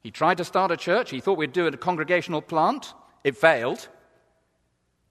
He 0.00 0.10
tried 0.10 0.38
to 0.38 0.44
start 0.44 0.72
a 0.72 0.76
church. 0.76 1.10
He 1.10 1.20
thought 1.20 1.38
we'd 1.38 1.52
do 1.52 1.68
a 1.68 1.76
congregational 1.76 2.42
plant. 2.42 2.92
It 3.22 3.36
failed. 3.36 3.86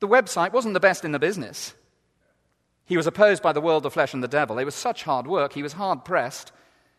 The 0.02 0.08
website 0.10 0.52
wasn't 0.52 0.74
the 0.74 0.82
best 0.82 1.06
in 1.06 1.14
the 1.14 1.18
business. 1.18 1.76
He 2.84 2.98
was 2.98 3.08
opposed 3.08 3.42
by 3.42 3.54
the 3.54 3.62
world, 3.62 3.84
the 3.84 3.90
flesh, 3.90 4.14
and 4.14 4.22
the 4.22 4.28
devil. 4.28 4.60
It 4.60 4.66
was 4.66 4.76
such 4.76 5.04
hard 5.04 5.28
work. 5.28 5.54
He 5.54 5.64
was 5.64 5.72
hard 5.72 6.04
pressed. 6.04 6.52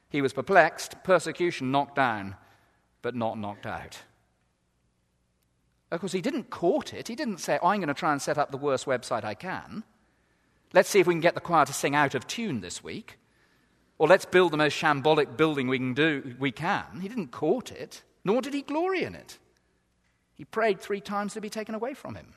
He 0.08 0.22
was 0.22 0.32
perplexed. 0.32 1.04
Persecution 1.04 1.70
knocked 1.70 1.96
down 1.96 2.36
but 3.02 3.14
not 3.14 3.38
knocked 3.38 3.66
out. 3.66 3.98
Of 5.90 6.00
course, 6.00 6.12
he 6.12 6.22
didn't 6.22 6.48
court 6.48 6.94
it. 6.94 7.08
He 7.08 7.14
didn't 7.14 7.38
say, 7.38 7.58
oh, 7.60 7.68
I'm 7.68 7.80
going 7.80 7.88
to 7.88 7.94
try 7.94 8.12
and 8.12 8.22
set 8.22 8.38
up 8.38 8.50
the 8.50 8.56
worst 8.56 8.86
website 8.86 9.24
I 9.24 9.34
can. 9.34 9.84
Let's 10.72 10.88
see 10.88 11.00
if 11.00 11.06
we 11.06 11.12
can 11.12 11.20
get 11.20 11.34
the 11.34 11.40
choir 11.40 11.66
to 11.66 11.72
sing 11.72 11.94
out 11.94 12.14
of 12.14 12.26
tune 12.26 12.62
this 12.62 12.82
week. 12.82 13.18
Or 13.98 14.08
let's 14.08 14.24
build 14.24 14.52
the 14.52 14.56
most 14.56 14.74
shambolic 14.74 15.36
building 15.36 15.68
we 15.68 15.78
can 15.78 15.92
do 15.92 16.34
we 16.38 16.50
can. 16.50 17.00
He 17.02 17.08
didn't 17.08 17.30
court 17.30 17.70
it, 17.70 18.02
nor 18.24 18.40
did 18.40 18.54
he 18.54 18.62
glory 18.62 19.04
in 19.04 19.14
it. 19.14 19.38
He 20.34 20.44
prayed 20.44 20.80
three 20.80 21.00
times 21.00 21.34
to 21.34 21.40
be 21.40 21.50
taken 21.50 21.74
away 21.74 21.92
from 21.92 22.14
him. 22.14 22.34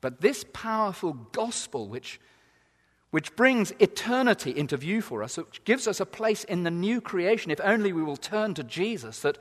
But 0.00 0.20
this 0.20 0.44
powerful 0.52 1.14
gospel, 1.14 1.88
which 1.88 2.20
which 3.14 3.36
brings 3.36 3.70
eternity 3.78 4.50
into 4.50 4.76
view 4.76 5.00
for 5.00 5.22
us, 5.22 5.36
which 5.36 5.62
gives 5.62 5.86
us 5.86 6.00
a 6.00 6.04
place 6.04 6.42
in 6.42 6.64
the 6.64 6.70
new 6.72 7.00
creation, 7.00 7.52
if 7.52 7.60
only 7.62 7.92
we 7.92 8.02
will 8.02 8.16
turn 8.16 8.54
to 8.54 8.64
Jesus, 8.64 9.20
that 9.20 9.38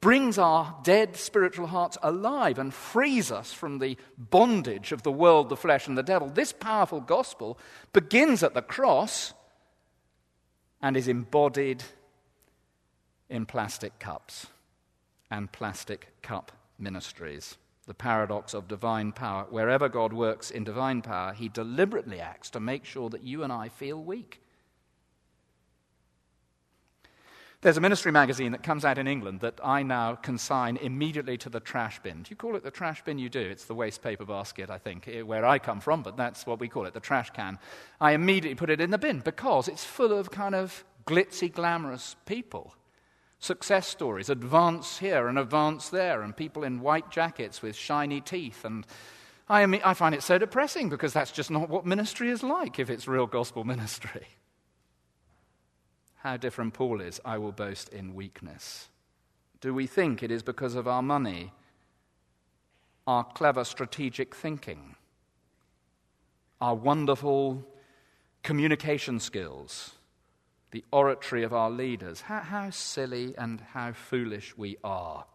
brings 0.00 0.38
our 0.38 0.74
dead 0.82 1.14
spiritual 1.14 1.68
hearts 1.68 1.96
alive 2.02 2.58
and 2.58 2.74
frees 2.74 3.30
us 3.30 3.52
from 3.52 3.78
the 3.78 3.96
bondage 4.18 4.90
of 4.90 5.04
the 5.04 5.12
world, 5.12 5.50
the 5.50 5.56
flesh, 5.56 5.86
and 5.86 5.96
the 5.96 6.02
devil. 6.02 6.28
This 6.30 6.52
powerful 6.52 7.00
gospel 7.00 7.60
begins 7.92 8.42
at 8.42 8.54
the 8.54 8.60
cross 8.60 9.32
and 10.80 10.96
is 10.96 11.06
embodied 11.06 11.84
in 13.30 13.46
plastic 13.46 14.00
cups 14.00 14.48
and 15.30 15.52
plastic 15.52 16.08
cup 16.22 16.50
ministries 16.76 17.56
the 17.86 17.94
paradox 17.94 18.54
of 18.54 18.68
divine 18.68 19.12
power. 19.12 19.46
Wherever 19.50 19.88
God 19.88 20.12
works 20.12 20.50
in 20.50 20.64
divine 20.64 21.02
power, 21.02 21.32
he 21.32 21.48
deliberately 21.48 22.20
acts 22.20 22.50
to 22.50 22.60
make 22.60 22.84
sure 22.84 23.10
that 23.10 23.22
you 23.22 23.42
and 23.42 23.52
I 23.52 23.68
feel 23.68 24.02
weak. 24.02 24.40
There's 27.62 27.76
a 27.76 27.80
ministry 27.80 28.10
magazine 28.10 28.50
that 28.52 28.64
comes 28.64 28.84
out 28.84 28.98
in 28.98 29.06
England 29.06 29.40
that 29.40 29.60
I 29.62 29.84
now 29.84 30.16
consign 30.16 30.76
immediately 30.78 31.38
to 31.38 31.48
the 31.48 31.60
trash 31.60 32.00
bin. 32.00 32.22
Do 32.22 32.30
you 32.30 32.36
call 32.36 32.56
it 32.56 32.64
the 32.64 32.72
trash 32.72 33.04
bin? 33.04 33.18
You 33.18 33.28
do. 33.28 33.38
It's 33.38 33.66
the 33.66 33.74
waste 33.74 34.02
paper 34.02 34.24
basket, 34.24 34.68
I 34.68 34.78
think, 34.78 35.06
eh, 35.06 35.22
where 35.22 35.44
I 35.44 35.60
come 35.60 35.80
from, 35.80 36.02
but 36.02 36.16
that's 36.16 36.44
what 36.44 36.58
we 36.58 36.68
call 36.68 36.86
it, 36.86 36.94
the 36.94 36.98
trash 36.98 37.30
can. 37.30 37.60
I 38.00 38.12
immediately 38.12 38.56
put 38.56 38.70
it 38.70 38.80
in 38.80 38.90
the 38.90 38.98
bin 38.98 39.20
because 39.20 39.68
it's 39.68 39.84
full 39.84 40.12
of 40.12 40.32
kind 40.32 40.56
of 40.56 40.84
glitzy, 41.06 41.52
glamorous 41.52 42.16
people 42.26 42.74
success 43.42 43.88
stories, 43.88 44.30
advance 44.30 44.98
here 44.98 45.26
and 45.26 45.36
advance 45.36 45.88
there, 45.88 46.22
and 46.22 46.36
people 46.36 46.62
in 46.62 46.80
white 46.80 47.10
jackets 47.10 47.60
with 47.60 47.74
shiny 47.74 48.20
teeth. 48.20 48.64
And 48.64 48.86
I, 49.48 49.66
mean, 49.66 49.80
I 49.84 49.94
find 49.94 50.14
it 50.14 50.22
so 50.22 50.38
depressing 50.38 50.88
because 50.88 51.12
that's 51.12 51.32
just 51.32 51.50
not 51.50 51.68
what 51.68 51.84
ministry 51.84 52.30
is 52.30 52.44
like 52.44 52.78
if 52.78 52.88
it's 52.88 53.08
real 53.08 53.26
gospel 53.26 53.64
ministry. 53.74 54.28
How 56.18 56.36
different 56.36 56.72
Paul 56.72 57.00
is, 57.00 57.20
I 57.24 57.36
will 57.38 57.50
boast 57.50 57.88
in 57.88 58.14
weakness. 58.14 58.88
Do 59.60 59.74
we 59.74 59.88
think 59.88 60.22
it 60.22 60.30
is 60.30 60.44
because 60.44 60.76
of 60.76 60.86
our 60.86 61.02
money, 61.02 61.52
our 63.08 63.24
clever 63.24 63.64
strategic 63.64 64.36
thinking, 64.36 64.94
our 66.60 66.76
wonderful 66.76 67.66
communication 68.44 69.18
skills? 69.18 69.94
The 70.72 70.84
oratory 70.90 71.44
of 71.44 71.52
our 71.52 71.70
leaders. 71.70 72.22
How, 72.22 72.40
how 72.40 72.70
silly 72.70 73.34
and 73.38 73.60
how 73.72 73.92
foolish 73.92 74.56
we 74.56 74.76
are. 74.82 75.26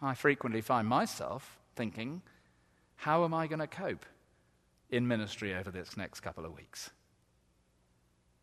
I 0.00 0.14
frequently 0.14 0.60
find 0.60 0.86
myself 0.86 1.58
thinking, 1.74 2.22
how 2.96 3.24
am 3.24 3.34
I 3.34 3.46
going 3.46 3.58
to 3.58 3.66
cope 3.66 4.06
in 4.90 5.08
ministry 5.08 5.54
over 5.54 5.70
this 5.70 5.96
next 5.96 6.20
couple 6.20 6.44
of 6.44 6.54
weeks? 6.54 6.90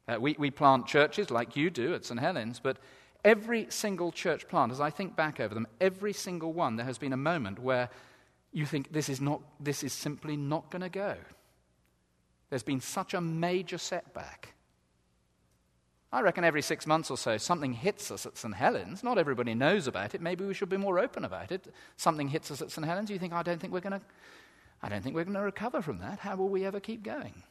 Uh, 0.08 0.18
we, 0.20 0.36
we 0.38 0.52
plant 0.52 0.86
churches 0.86 1.32
like 1.32 1.56
you 1.56 1.70
do 1.70 1.94
at 1.94 2.04
St. 2.04 2.20
Helens, 2.20 2.60
but 2.60 2.78
every 3.24 3.68
single 3.70 4.12
church 4.12 4.48
plant, 4.48 4.72
as 4.72 4.82
I 4.82 4.90
think 4.90 5.16
back 5.16 5.40
over 5.40 5.54
them, 5.54 5.68
every 5.80 6.14
single 6.14 6.52
one, 6.52 6.76
there 6.76 6.86
has 6.86 6.98
been 6.98 7.14
a 7.14 7.18
moment 7.18 7.60
where 7.60 7.90
you 8.52 8.66
think 8.66 8.92
this 8.92 9.10
is, 9.10 9.22
not, 9.22 9.42
this 9.60 9.84
is 9.84 9.94
simply 9.94 10.36
not 10.36 10.70
going 10.72 10.82
to 10.82 10.90
go. 10.90 11.16
There's 12.50 12.64
been 12.64 12.82
such 12.82 13.14
a 13.14 13.22
major 13.22 13.78
setback. 13.78 14.55
I 16.16 16.22
reckon 16.22 16.46
every 16.46 16.62
six 16.62 16.88
months 16.88 17.12
or 17.12 17.18
so, 17.18 17.36
something 17.36 17.74
hits 17.74 18.10
us 18.10 18.26
at 18.26 18.38
St. 18.38 18.56
Helens. 18.56 19.04
Not 19.04 19.18
everybody 19.18 19.54
knows 19.54 19.86
about 19.86 20.16
it. 20.16 20.22
Maybe 20.22 20.46
we 20.46 20.54
should 20.54 20.70
be 20.70 20.78
more 20.78 20.98
open 20.98 21.26
about 21.26 21.52
it. 21.52 21.68
Something 21.98 22.30
hits 22.30 22.50
us 22.52 22.62
at 22.62 22.72
St. 22.72 22.88
Helens. 22.88 23.10
You 23.10 23.20
think, 23.20 23.34
I 23.34 23.44
don't 23.44 23.60
think 23.60 23.74
we're 23.74 23.82
going 23.82 24.00
to, 24.00 24.02
I 24.82 24.88
don't 24.88 25.04
think 25.04 25.14
we're 25.14 25.26
going 25.26 25.36
to 25.36 25.42
recover 25.42 25.82
from 25.82 26.00
that. 26.00 26.20
How 26.20 26.38
will 26.38 26.48
we 26.48 26.64
ever 26.64 26.80
keep 26.80 27.04
going? 27.04 27.44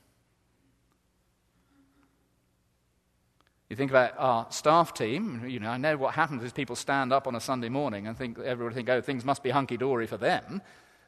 You 3.68 3.76
think 3.76 3.90
about 3.90 4.14
our 4.16 4.46
staff 4.48 4.94
team. 4.94 5.46
You 5.46 5.60
know, 5.60 5.68
I 5.68 5.76
know 5.76 5.98
what 5.98 6.14
happens 6.14 6.42
is 6.42 6.50
people 6.50 6.74
stand 6.74 7.12
up 7.12 7.26
on 7.26 7.34
a 7.34 7.40
Sunday 7.40 7.68
morning 7.68 8.06
and 8.06 8.16
think 8.16 8.38
everybody 8.38 8.76
think, 8.76 8.88
oh, 8.88 9.02
things 9.02 9.26
must 9.26 9.42
be 9.42 9.50
hunky 9.50 9.76
dory 9.76 10.06
for 10.06 10.16
them. 10.16 10.62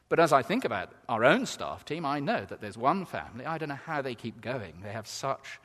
But 0.09 0.19
as 0.19 0.31
I 0.31 0.43
think 0.43 0.63
about 0.63 0.91
our 1.09 1.25
own 1.25 1.47
staff 1.47 1.85
team, 1.85 2.05
I 2.05 2.19
know 2.19 2.45
that 2.45 2.61
there's 2.61 2.77
one 2.77 3.03
family. 3.05 3.47
I 3.47 3.57
don't 3.57 3.69
know 3.69 3.79
how 3.83 4.03
they 4.03 4.13
keep 4.13 4.41
going. 4.41 4.81
They 4.83 4.91
have 4.91 5.07
such 5.07 5.59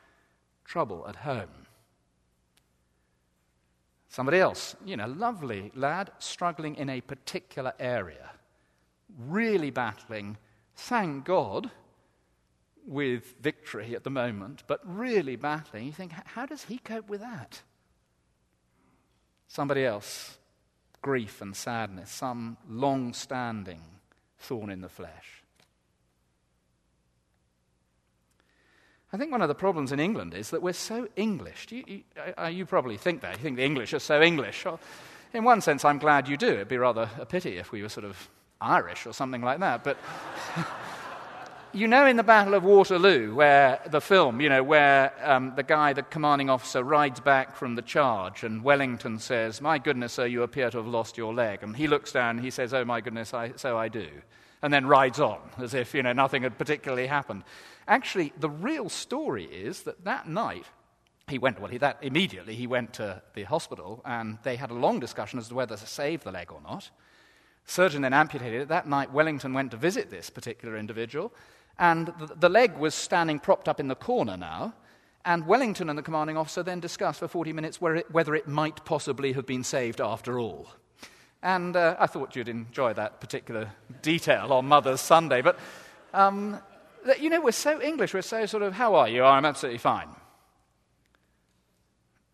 trouble 0.65 1.05
at 1.07 1.17
home. 1.17 1.62
Somebody 4.13 4.37
else, 4.37 4.75
you 4.85 4.95
know, 4.95 5.07
lovely 5.07 5.71
lad, 5.73 6.11
struggling 6.19 6.75
in 6.75 6.87
a 6.87 7.01
particular 7.01 7.73
area, 7.79 8.29
really 9.17 9.71
battling, 9.71 10.37
thank 10.75 11.25
God, 11.25 11.71
with 12.85 13.33
victory 13.41 13.95
at 13.95 14.03
the 14.03 14.11
moment, 14.11 14.61
but 14.67 14.81
really 14.83 15.35
battling. 15.35 15.87
You 15.87 15.93
think, 15.93 16.11
how 16.11 16.45
does 16.45 16.65
he 16.65 16.77
cope 16.77 17.09
with 17.09 17.21
that? 17.21 17.63
Somebody 19.47 19.83
else, 19.83 20.37
grief 21.01 21.41
and 21.41 21.55
sadness, 21.55 22.11
some 22.11 22.57
long 22.69 23.13
standing 23.13 23.81
thorn 24.37 24.69
in 24.69 24.81
the 24.81 24.89
flesh. 24.89 25.42
I 29.13 29.17
think 29.17 29.31
one 29.31 29.43
of 29.43 29.47
the 29.47 29.55
problems 29.55 29.91
in 29.91 29.99
England 29.99 30.33
is 30.33 30.49
that 30.49 30.63
we're 30.63 30.73
so 30.73 31.07
English. 31.15 31.67
You, 31.69 31.83
you, 31.85 32.03
uh, 32.35 32.47
you, 32.47 32.65
probably 32.65 32.97
think 32.97 33.21
that. 33.21 33.37
You 33.37 33.43
think 33.43 33.57
the 33.57 33.63
English 33.63 33.93
are 33.93 33.99
so 33.99 34.19
English. 34.23 34.65
Well, 34.65 34.79
in 35.33 35.43
one 35.43 35.61
sense, 35.61 35.85
I'm 35.85 35.99
glad 35.99 36.27
you 36.27 36.35
do. 36.35 36.47
It'd 36.47 36.67
be 36.67 36.77
rather 36.77 37.07
a 37.19 37.25
pity 37.25 37.57
if 37.57 37.71
we 37.71 37.83
were 37.83 37.89
sort 37.89 38.05
of 38.05 38.27
Irish 38.59 39.05
or 39.05 39.13
something 39.13 39.43
like 39.43 39.59
that. 39.59 39.83
But 39.83 39.97
you 41.73 41.87
know, 41.87 42.05
in 42.05 42.17
the 42.17 42.23
Battle 42.23 42.53
of 42.53 42.63
Waterloo, 42.63 43.33
where 43.33 43.81
the 43.89 43.99
film, 43.99 44.39
you 44.39 44.47
know, 44.47 44.61
where 44.61 45.11
um, 45.23 45.53
the 45.55 45.63
guy, 45.63 45.93
the 45.93 46.03
commanding 46.03 46.49
officer, 46.49 46.83
rides 46.83 47.19
back 47.19 47.55
from 47.55 47.73
the 47.73 47.81
charge, 47.81 48.43
and 48.43 48.63
Wellington 48.63 49.17
says, 49.17 49.59
My 49.59 49.79
goodness, 49.79 50.13
sir, 50.13 50.27
you 50.27 50.43
appear 50.43 50.69
to 50.69 50.77
have 50.77 50.87
lost 50.87 51.17
your 51.17 51.33
leg. 51.33 51.63
And 51.63 51.75
he 51.75 51.87
looks 51.87 52.11
down 52.11 52.37
and 52.37 52.45
he 52.45 52.51
says, 52.51 52.73
Oh, 52.73 52.85
my 52.85 53.01
goodness, 53.01 53.33
I, 53.33 53.53
so 53.55 53.77
I 53.77 53.87
do. 53.87 54.07
And 54.61 54.71
then 54.71 54.85
rides 54.85 55.19
on, 55.19 55.39
as 55.57 55.73
if, 55.73 55.95
you 55.95 56.03
know, 56.03 56.13
nothing 56.13 56.43
had 56.43 56.57
particularly 56.57 57.07
happened. 57.07 57.43
Actually, 57.87 58.33
the 58.39 58.49
real 58.49 58.87
story 58.87 59.45
is 59.45 59.81
that 59.83 60.05
that 60.05 60.27
night, 60.27 60.65
he 61.27 61.37
went, 61.39 61.59
well, 61.59 61.71
he, 61.71 61.79
that 61.79 61.97
immediately 62.01 62.55
he 62.55 62.67
went 62.67 62.93
to 62.93 63.21
the 63.33 63.43
hospital 63.43 64.01
and 64.05 64.37
they 64.43 64.55
had 64.57 64.71
a 64.71 64.75
long 64.75 64.99
discussion 64.99 65.39
as 65.39 65.47
to 65.47 65.55
whether 65.55 65.75
to 65.75 65.87
save 65.87 66.23
the 66.23 66.31
leg 66.31 66.51
or 66.51 66.61
not. 66.61 66.91
Surgeon 67.65 68.01
then 68.01 68.13
amputated 68.13 68.61
it. 68.61 68.67
That 68.67 68.87
night, 68.87 69.11
Wellington 69.11 69.53
went 69.53 69.71
to 69.71 69.77
visit 69.77 70.09
this 70.09 70.29
particular 70.29 70.77
individual, 70.77 71.33
and 71.79 72.13
the, 72.37 72.49
leg 72.49 72.77
was 72.77 72.93
standing 72.93 73.39
propped 73.39 73.67
up 73.67 73.79
in 73.79 73.87
the 73.87 73.95
corner 73.95 74.37
now. 74.37 74.73
And 75.25 75.47
Wellington 75.47 75.89
and 75.89 75.97
the 75.97 76.03
commanding 76.03 76.37
officer 76.37 76.63
then 76.63 76.79
discussed 76.79 77.19
for 77.19 77.27
40 77.27 77.53
minutes 77.53 77.79
it, 77.81 78.11
whether 78.11 78.35
it 78.35 78.47
might 78.47 78.83
possibly 78.85 79.33
have 79.33 79.45
been 79.45 79.63
saved 79.63 80.01
after 80.01 80.37
all. 80.37 80.67
And 81.41 81.75
uh, 81.75 81.95
I 81.99 82.07
thought 82.07 82.35
you'd 82.35 82.49
enjoy 82.49 82.93
that 82.93 83.19
particular 83.21 83.71
detail 84.01 84.53
on 84.53 84.67
Mother's 84.67 85.01
Sunday. 85.01 85.41
But 85.41 85.57
um, 86.13 86.59
you 87.19 87.29
know, 87.29 87.41
we're 87.41 87.51
so 87.51 87.81
English, 87.81 88.13
we're 88.13 88.21
so 88.21 88.45
sort 88.45 88.63
of, 88.63 88.73
how 88.73 88.95
are 88.95 89.09
you? 89.09 89.23
I'm 89.23 89.45
absolutely 89.45 89.79
fine. 89.79 90.09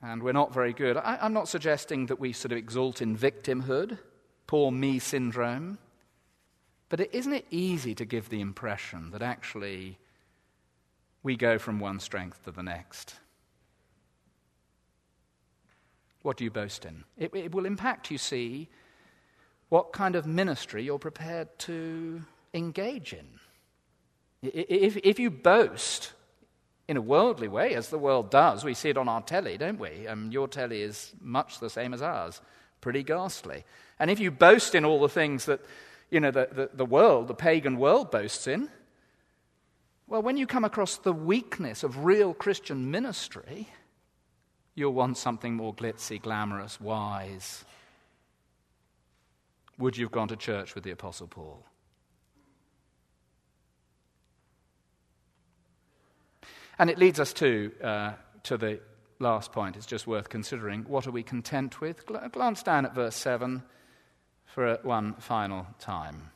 And 0.01 0.23
we're 0.23 0.31
not 0.33 0.53
very 0.53 0.73
good. 0.73 0.97
I, 0.97 1.17
I'm 1.21 1.33
not 1.33 1.47
suggesting 1.47 2.07
that 2.07 2.19
we 2.19 2.33
sort 2.33 2.51
of 2.51 2.57
exalt 2.57 3.01
in 3.01 3.17
victimhood, 3.17 3.97
poor 4.47 4.71
me 4.71 4.99
syndrome. 4.99 5.77
But 6.89 7.13
isn't 7.13 7.33
it 7.33 7.45
easy 7.51 7.93
to 7.95 8.05
give 8.05 8.29
the 8.29 8.41
impression 8.41 9.11
that 9.11 9.21
actually 9.21 9.99
we 11.21 11.35
go 11.35 11.59
from 11.59 11.79
one 11.79 11.99
strength 11.99 12.43
to 12.45 12.51
the 12.51 12.63
next? 12.63 13.15
What 16.23 16.37
do 16.37 16.43
you 16.43 16.51
boast 16.51 16.85
in? 16.85 17.03
It, 17.17 17.33
it, 17.33 17.53
will 17.53 17.65
impact, 17.65 18.11
you 18.11 18.17
see, 18.17 18.67
what 19.69 19.93
kind 19.93 20.15
of 20.15 20.25
ministry 20.25 20.83
you're 20.83 20.99
prepared 20.99 21.47
to 21.59 22.23
engage 22.53 23.13
in. 23.13 23.27
If, 24.41 24.97
if 24.97 25.19
you 25.19 25.29
boast 25.29 26.13
in 26.87 26.97
a 26.97 27.01
worldly 27.01 27.47
way, 27.47 27.75
as 27.75 27.89
the 27.89 27.99
world 27.99 28.31
does, 28.31 28.63
we 28.63 28.73
see 28.73 28.89
it 28.89 28.97
on 28.97 29.07
our 29.07 29.21
telly, 29.21 29.57
don't 29.57 29.79
we? 29.79 30.07
Um, 30.07 30.31
your 30.31 30.47
telly 30.47 30.81
is 30.81 31.11
much 31.21 31.59
the 31.59 31.69
same 31.69 31.93
as 31.93 32.01
ours, 32.01 32.41
pretty 32.81 33.03
ghastly. 33.03 33.63
And 33.99 34.09
if 34.09 34.19
you 34.19 34.31
boast 34.31 34.73
in 34.75 34.85
all 34.85 34.99
the 34.99 35.09
things 35.09 35.45
that, 35.45 35.61
you 36.09 36.19
know, 36.19 36.31
the, 36.31 36.49
the, 36.51 36.69
the 36.73 36.85
world, 36.85 37.27
the 37.27 37.33
pagan 37.35 37.77
world 37.77 38.11
boasts 38.11 38.47
in, 38.47 38.69
well, 40.07 40.23
when 40.23 40.37
you 40.37 40.47
come 40.47 40.65
across 40.65 40.97
the 40.97 41.13
weakness 41.13 41.83
of 41.83 42.03
real 42.03 42.33
Christian 42.33 42.89
ministry, 42.89 43.69
you'll 44.73 44.93
want 44.93 45.17
something 45.17 45.53
more 45.53 45.73
glitzy, 45.73 46.19
glamorous, 46.19 46.81
wise. 46.81 47.63
Would 49.77 49.97
you 49.97 50.05
have 50.05 50.11
gone 50.11 50.29
to 50.29 50.35
church 50.35 50.73
with 50.73 50.83
the 50.83 50.91
Apostle 50.91 51.27
Paul? 51.27 51.63
And 56.79 56.89
it 56.89 56.97
leads 56.97 57.19
us 57.19 57.33
to, 57.33 57.71
uh, 57.83 58.13
to 58.43 58.57
the 58.57 58.79
last 59.19 59.51
point. 59.51 59.75
It's 59.75 59.85
just 59.85 60.07
worth 60.07 60.29
considering. 60.29 60.85
What 60.85 61.05
are 61.05 61.11
we 61.11 61.23
content 61.23 61.81
with? 61.81 62.05
Glance 62.05 62.63
down 62.63 62.85
at 62.85 62.95
verse 62.95 63.15
7 63.15 63.61
for 64.53 64.79
one 64.83 65.13
final 65.15 65.67
time. 65.79 66.31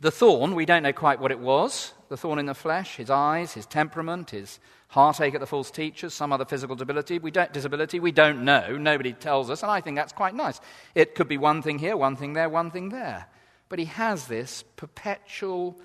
The 0.00 0.10
thorn, 0.10 0.54
we 0.54 0.66
don't 0.66 0.82
know 0.82 0.92
quite 0.92 1.20
what 1.20 1.30
it 1.30 1.38
was. 1.38 1.92
The 2.08 2.16
thorn 2.16 2.38
in 2.38 2.46
the 2.46 2.54
flesh, 2.54 2.96
his 2.96 3.10
eyes, 3.10 3.54
his 3.54 3.66
temperament, 3.66 4.30
his 4.30 4.60
heartache 4.88 5.34
at 5.34 5.40
the 5.40 5.46
false 5.46 5.70
teachers, 5.70 6.12
some 6.12 6.32
other 6.32 6.44
physical 6.44 6.76
disability. 6.76 7.18
We 7.18 7.30
don't, 7.30 7.52
disability. 7.52 8.00
We 8.00 8.12
don't 8.12 8.44
know. 8.44 8.76
Nobody 8.76 9.12
tells 9.12 9.50
us, 9.50 9.62
and 9.62 9.72
I 9.72 9.80
think 9.80 9.96
that's 9.96 10.12
quite 10.12 10.34
nice. 10.34 10.60
It 10.94 11.14
could 11.14 11.26
be 11.26 11.38
one 11.38 11.62
thing 11.62 11.78
here, 11.78 11.96
one 11.96 12.16
thing 12.16 12.34
there, 12.34 12.48
one 12.48 12.70
thing 12.70 12.90
there. 12.90 13.26
But 13.68 13.78
he 13.78 13.86
has 13.86 14.26
this 14.26 14.62
perpetual 14.76 15.80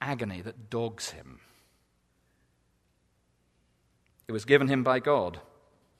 agony 0.00 0.40
that 0.42 0.68
dogs 0.68 1.10
him. 1.10 1.40
It 4.28 4.32
was 4.32 4.44
given 4.44 4.66
him 4.66 4.82
by 4.82 4.98
God. 4.98 5.40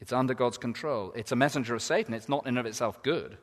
It's 0.01 0.13
under 0.13 0.35
God's 0.35 0.59
control. 0.59 1.13
It's 1.17 1.33
a 1.33 1.37
messenger 1.37 1.75
of 1.75 1.83
Satan. 1.83 2.15
It's 2.15 2.29
not 2.29 2.47
in 2.47 2.59
of 2.59 2.67
itself 2.67 3.03
good. 3.03 3.39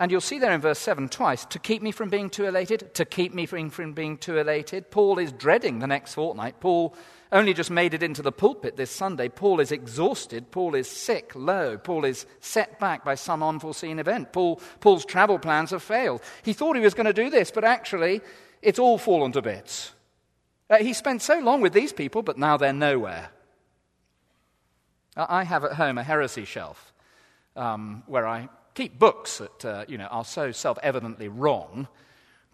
And 0.00 0.12
you'll 0.12 0.20
see 0.20 0.38
there 0.38 0.52
in 0.52 0.60
verse 0.60 0.78
7 0.78 1.08
twice 1.08 1.44
to 1.46 1.58
keep 1.58 1.82
me 1.82 1.90
from 1.90 2.08
being 2.08 2.30
too 2.30 2.46
elated, 2.46 2.94
to 2.94 3.04
keep 3.04 3.34
me 3.34 3.46
from, 3.46 3.92
being 3.94 4.16
too 4.16 4.38
elated. 4.38 4.92
Paul 4.92 5.18
is 5.18 5.32
dreading 5.32 5.80
the 5.80 5.88
next 5.88 6.14
fortnight. 6.14 6.60
Paul 6.60 6.94
only 7.32 7.52
just 7.52 7.70
made 7.70 7.94
it 7.94 8.02
into 8.02 8.22
the 8.22 8.30
pulpit 8.30 8.76
this 8.76 8.92
Sunday. 8.92 9.28
Paul 9.28 9.58
is 9.58 9.72
exhausted. 9.72 10.52
Paul 10.52 10.76
is 10.76 10.88
sick, 10.88 11.32
low. 11.34 11.76
Paul 11.76 12.04
is 12.04 12.26
set 12.38 12.78
back 12.78 13.04
by 13.04 13.16
some 13.16 13.42
unforeseen 13.42 13.98
event. 13.98 14.32
Paul, 14.32 14.60
Paul's 14.78 15.04
travel 15.04 15.38
plans 15.40 15.72
have 15.72 15.82
failed. 15.82 16.22
He 16.42 16.52
thought 16.52 16.76
he 16.76 16.82
was 16.82 16.94
going 16.94 17.06
to 17.06 17.12
do 17.12 17.28
this, 17.28 17.50
but 17.50 17.64
actually, 17.64 18.20
it's 18.62 18.78
all 18.78 18.98
fallen 18.98 19.32
to 19.32 19.42
bits. 19.42 19.92
Uh, 20.70 20.76
he 20.76 20.92
spent 20.92 21.22
so 21.22 21.40
long 21.40 21.60
with 21.60 21.72
these 21.72 21.92
people, 21.92 22.22
but 22.22 22.38
now 22.38 22.56
they're 22.56 22.72
nowhere. 22.72 23.30
I 25.18 25.44
have 25.44 25.64
at 25.64 25.72
home 25.72 25.98
a 25.98 26.04
heresy 26.04 26.44
shelf 26.44 26.92
um, 27.56 28.02
where 28.06 28.26
I 28.26 28.48
keep 28.74 28.98
books 28.98 29.38
that 29.38 29.64
uh, 29.64 29.84
you 29.88 29.98
know, 29.98 30.06
are 30.06 30.24
so 30.24 30.52
self 30.52 30.78
evidently 30.82 31.28
wrong 31.28 31.88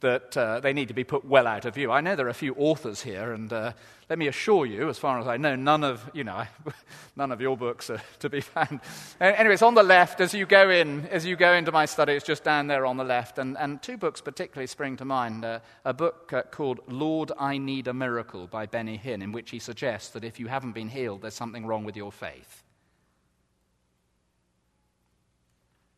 that 0.04 0.36
uh, 0.36 0.60
they 0.60 0.74
need 0.74 0.88
to 0.88 0.94
be 0.94 1.02
put 1.02 1.24
well 1.24 1.46
out 1.46 1.64
of 1.64 1.74
view. 1.74 1.90
I 1.90 2.02
know 2.02 2.14
there 2.14 2.26
are 2.26 2.30
a 2.30 2.34
few 2.34 2.54
authors 2.56 3.00
here, 3.00 3.32
and 3.32 3.50
uh, 3.50 3.72
let 4.10 4.18
me 4.18 4.26
assure 4.26 4.66
you, 4.66 4.90
as 4.90 4.98
far 4.98 5.18
as 5.18 5.26
I 5.26 5.38
know, 5.38 5.56
none 5.56 5.82
of, 5.82 6.10
you 6.12 6.24
know, 6.24 6.44
none 7.16 7.32
of 7.32 7.40
your 7.40 7.56
books 7.56 7.88
are 7.88 8.02
to 8.18 8.28
be 8.28 8.42
found. 8.42 8.80
Anyway, 9.18 9.54
it's 9.54 9.62
on 9.62 9.74
the 9.74 9.82
left 9.82 10.20
as 10.20 10.34
you 10.34 10.44
go 10.44 10.68
in, 10.68 11.06
as 11.06 11.24
you 11.24 11.36
go 11.36 11.54
into 11.54 11.72
my 11.72 11.86
study, 11.86 12.12
it's 12.12 12.26
just 12.26 12.44
down 12.44 12.66
there 12.66 12.84
on 12.84 12.98
the 12.98 13.04
left. 13.04 13.38
And, 13.38 13.56
and 13.56 13.82
two 13.82 13.96
books 13.96 14.20
particularly 14.20 14.66
spring 14.66 14.98
to 14.98 15.06
mind. 15.06 15.42
Uh, 15.42 15.60
a 15.86 15.94
book 15.94 16.30
uh, 16.34 16.42
called 16.42 16.80
Lord, 16.86 17.32
I 17.38 17.56
Need 17.56 17.88
a 17.88 17.94
Miracle 17.94 18.46
by 18.46 18.66
Benny 18.66 19.00
Hinn, 19.02 19.22
in 19.22 19.32
which 19.32 19.50
he 19.50 19.58
suggests 19.58 20.10
that 20.10 20.22
if 20.22 20.38
you 20.38 20.48
haven't 20.48 20.72
been 20.72 20.90
healed, 20.90 21.22
there's 21.22 21.32
something 21.32 21.64
wrong 21.64 21.84
with 21.84 21.96
your 21.96 22.12
faith. 22.12 22.62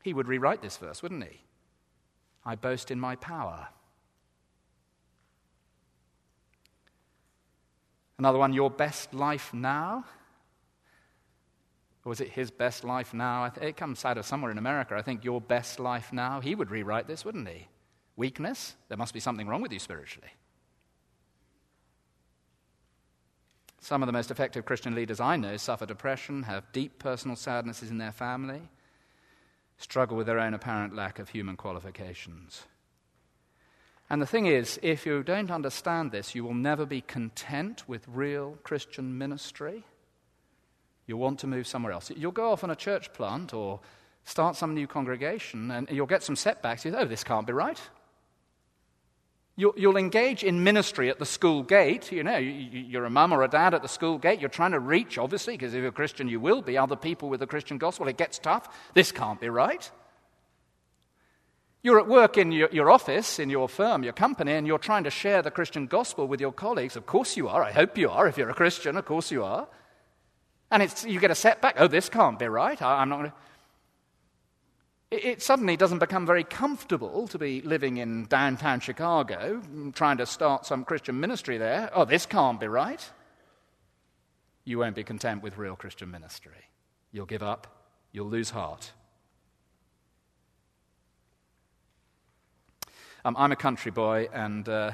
He 0.04 0.14
would 0.14 0.28
rewrite 0.28 0.62
this 0.62 0.76
verse, 0.76 1.02
wouldn't 1.02 1.24
he? 1.24 1.40
I 2.44 2.54
boast 2.54 2.92
in 2.92 3.00
my 3.00 3.16
power. 3.16 3.66
Another 8.18 8.38
one, 8.38 8.52
your 8.52 8.70
best 8.70 9.12
life 9.12 9.52
now? 9.52 10.04
Or 12.04 12.10
was 12.10 12.20
it 12.20 12.30
his 12.30 12.50
best 12.50 12.84
life 12.84 13.12
now? 13.12 13.50
It 13.60 13.76
comes 13.76 14.04
out 14.04 14.16
of 14.16 14.24
somewhere 14.24 14.50
in 14.50 14.58
America. 14.58 14.94
I 14.94 15.02
think 15.02 15.24
your 15.24 15.40
best 15.40 15.80
life 15.80 16.12
now. 16.12 16.40
He 16.40 16.54
would 16.54 16.70
rewrite 16.70 17.08
this, 17.08 17.24
wouldn't 17.24 17.48
he? 17.48 17.68
Weakness? 18.16 18.74
There 18.88 18.96
must 18.96 19.12
be 19.12 19.20
something 19.20 19.48
wrong 19.48 19.60
with 19.60 19.72
you 19.72 19.78
spiritually. 19.78 20.30
Some 23.80 24.02
of 24.02 24.06
the 24.06 24.12
most 24.12 24.30
effective 24.30 24.64
Christian 24.64 24.94
leaders 24.94 25.20
I 25.20 25.36
know 25.36 25.56
suffer 25.56 25.86
depression, 25.86 26.44
have 26.44 26.72
deep 26.72 26.98
personal 26.98 27.36
sadnesses 27.36 27.90
in 27.90 27.98
their 27.98 28.12
family 28.12 28.62
struggle 29.78 30.16
with 30.16 30.26
their 30.26 30.38
own 30.38 30.54
apparent 30.54 30.94
lack 30.94 31.18
of 31.18 31.28
human 31.28 31.56
qualifications. 31.56 32.62
And 34.08 34.22
the 34.22 34.26
thing 34.26 34.46
is, 34.46 34.78
if 34.82 35.04
you 35.04 35.22
don't 35.22 35.50
understand 35.50 36.12
this, 36.12 36.34
you 36.34 36.44
will 36.44 36.54
never 36.54 36.86
be 36.86 37.00
content 37.00 37.88
with 37.88 38.06
real 38.06 38.56
Christian 38.62 39.18
ministry. 39.18 39.84
You'll 41.06 41.18
want 41.18 41.40
to 41.40 41.46
move 41.46 41.66
somewhere 41.66 41.92
else. 41.92 42.10
You'll 42.14 42.32
go 42.32 42.52
off 42.52 42.62
on 42.62 42.70
a 42.70 42.76
church 42.76 43.12
plant 43.12 43.52
or 43.52 43.80
start 44.24 44.56
some 44.56 44.74
new 44.74 44.86
congregation, 44.86 45.70
and 45.70 45.88
you'll 45.90 46.06
get 46.06 46.22
some 46.22 46.36
setbacks. 46.36 46.84
You 46.84 46.92
say, 46.92 46.98
oh, 46.98 47.04
this 47.04 47.24
can't 47.24 47.46
be 47.46 47.52
right. 47.52 47.80
You'll, 49.58 49.72
you'll, 49.74 49.96
engage 49.96 50.44
in 50.44 50.62
ministry 50.62 51.08
at 51.08 51.18
the 51.18 51.24
school 51.24 51.62
gate. 51.62 52.12
You 52.12 52.22
know, 52.22 52.36
you're 52.36 53.06
a 53.06 53.10
mum 53.10 53.32
or 53.32 53.42
a 53.42 53.48
dad 53.48 53.72
at 53.72 53.80
the 53.80 53.88
school 53.88 54.18
gate. 54.18 54.38
You're 54.38 54.50
trying 54.50 54.72
to 54.72 54.80
reach, 54.80 55.16
obviously, 55.16 55.54
because 55.54 55.72
if 55.72 55.78
you're 55.78 55.88
a 55.88 55.92
Christian, 55.92 56.28
you 56.28 56.38
will 56.38 56.60
be, 56.60 56.76
other 56.76 56.96
people 56.96 57.30
with 57.30 57.40
the 57.40 57.46
Christian 57.46 57.78
gospel. 57.78 58.06
It 58.06 58.18
gets 58.18 58.38
tough. 58.38 58.68
This 58.92 59.12
can't 59.12 59.40
be 59.40 59.48
right. 59.48 59.90
You're 61.86 62.00
at 62.00 62.08
work 62.08 62.36
in 62.36 62.50
your, 62.50 62.68
your, 62.72 62.90
office, 62.90 63.38
in 63.38 63.48
your 63.48 63.68
firm, 63.68 64.02
your 64.02 64.12
company, 64.12 64.54
and 64.54 64.66
you're 64.66 64.76
trying 64.76 65.04
to 65.04 65.10
share 65.10 65.40
the 65.40 65.52
Christian 65.52 65.86
gospel 65.86 66.26
with 66.26 66.40
your 66.40 66.50
colleagues. 66.50 66.96
Of 66.96 67.06
course 67.06 67.36
you 67.36 67.46
are. 67.46 67.62
I 67.62 67.70
hope 67.70 67.96
you 67.96 68.10
are. 68.10 68.26
If 68.26 68.36
you're 68.36 68.50
a 68.50 68.54
Christian, 68.54 68.96
of 68.96 69.04
course 69.04 69.30
you 69.30 69.44
are. 69.44 69.68
And 70.72 70.82
it's, 70.82 71.04
you 71.04 71.20
get 71.20 71.30
a 71.30 71.36
setback. 71.36 71.76
Oh, 71.78 71.86
this 71.86 72.08
can't 72.08 72.40
be 72.40 72.48
right. 72.48 72.82
I, 72.82 73.02
am 73.02 73.08
not 73.08 73.16
going. 73.18 73.32
It, 75.12 75.24
it 75.24 75.42
suddenly 75.42 75.76
doesn't 75.76 76.00
become 76.00 76.26
very 76.26 76.42
comfortable 76.42 77.28
to 77.28 77.38
be 77.38 77.60
living 77.60 77.98
in 77.98 78.24
downtown 78.24 78.80
Chicago, 78.80 79.62
mm, 79.62 79.94
trying 79.94 80.16
to 80.16 80.26
start 80.26 80.66
some 80.66 80.84
Christian 80.84 81.20
ministry 81.20 81.56
there. 81.56 81.88
Oh, 81.94 82.04
this 82.04 82.26
can't 82.26 82.58
be 82.58 82.66
right. 82.66 83.08
You 84.64 84.80
won't 84.80 84.96
be 84.96 85.04
content 85.04 85.40
with 85.40 85.56
real 85.56 85.76
Christian 85.76 86.10
ministry. 86.10 86.64
You'll 87.12 87.26
give 87.26 87.44
up. 87.44 87.68
You'll 88.10 88.26
lose 88.26 88.50
heart. 88.50 88.90
Um, 93.26 93.34
I'm 93.36 93.50
a 93.50 93.56
country 93.56 93.90
boy, 93.90 94.28
and 94.32 94.68
uh, 94.68 94.92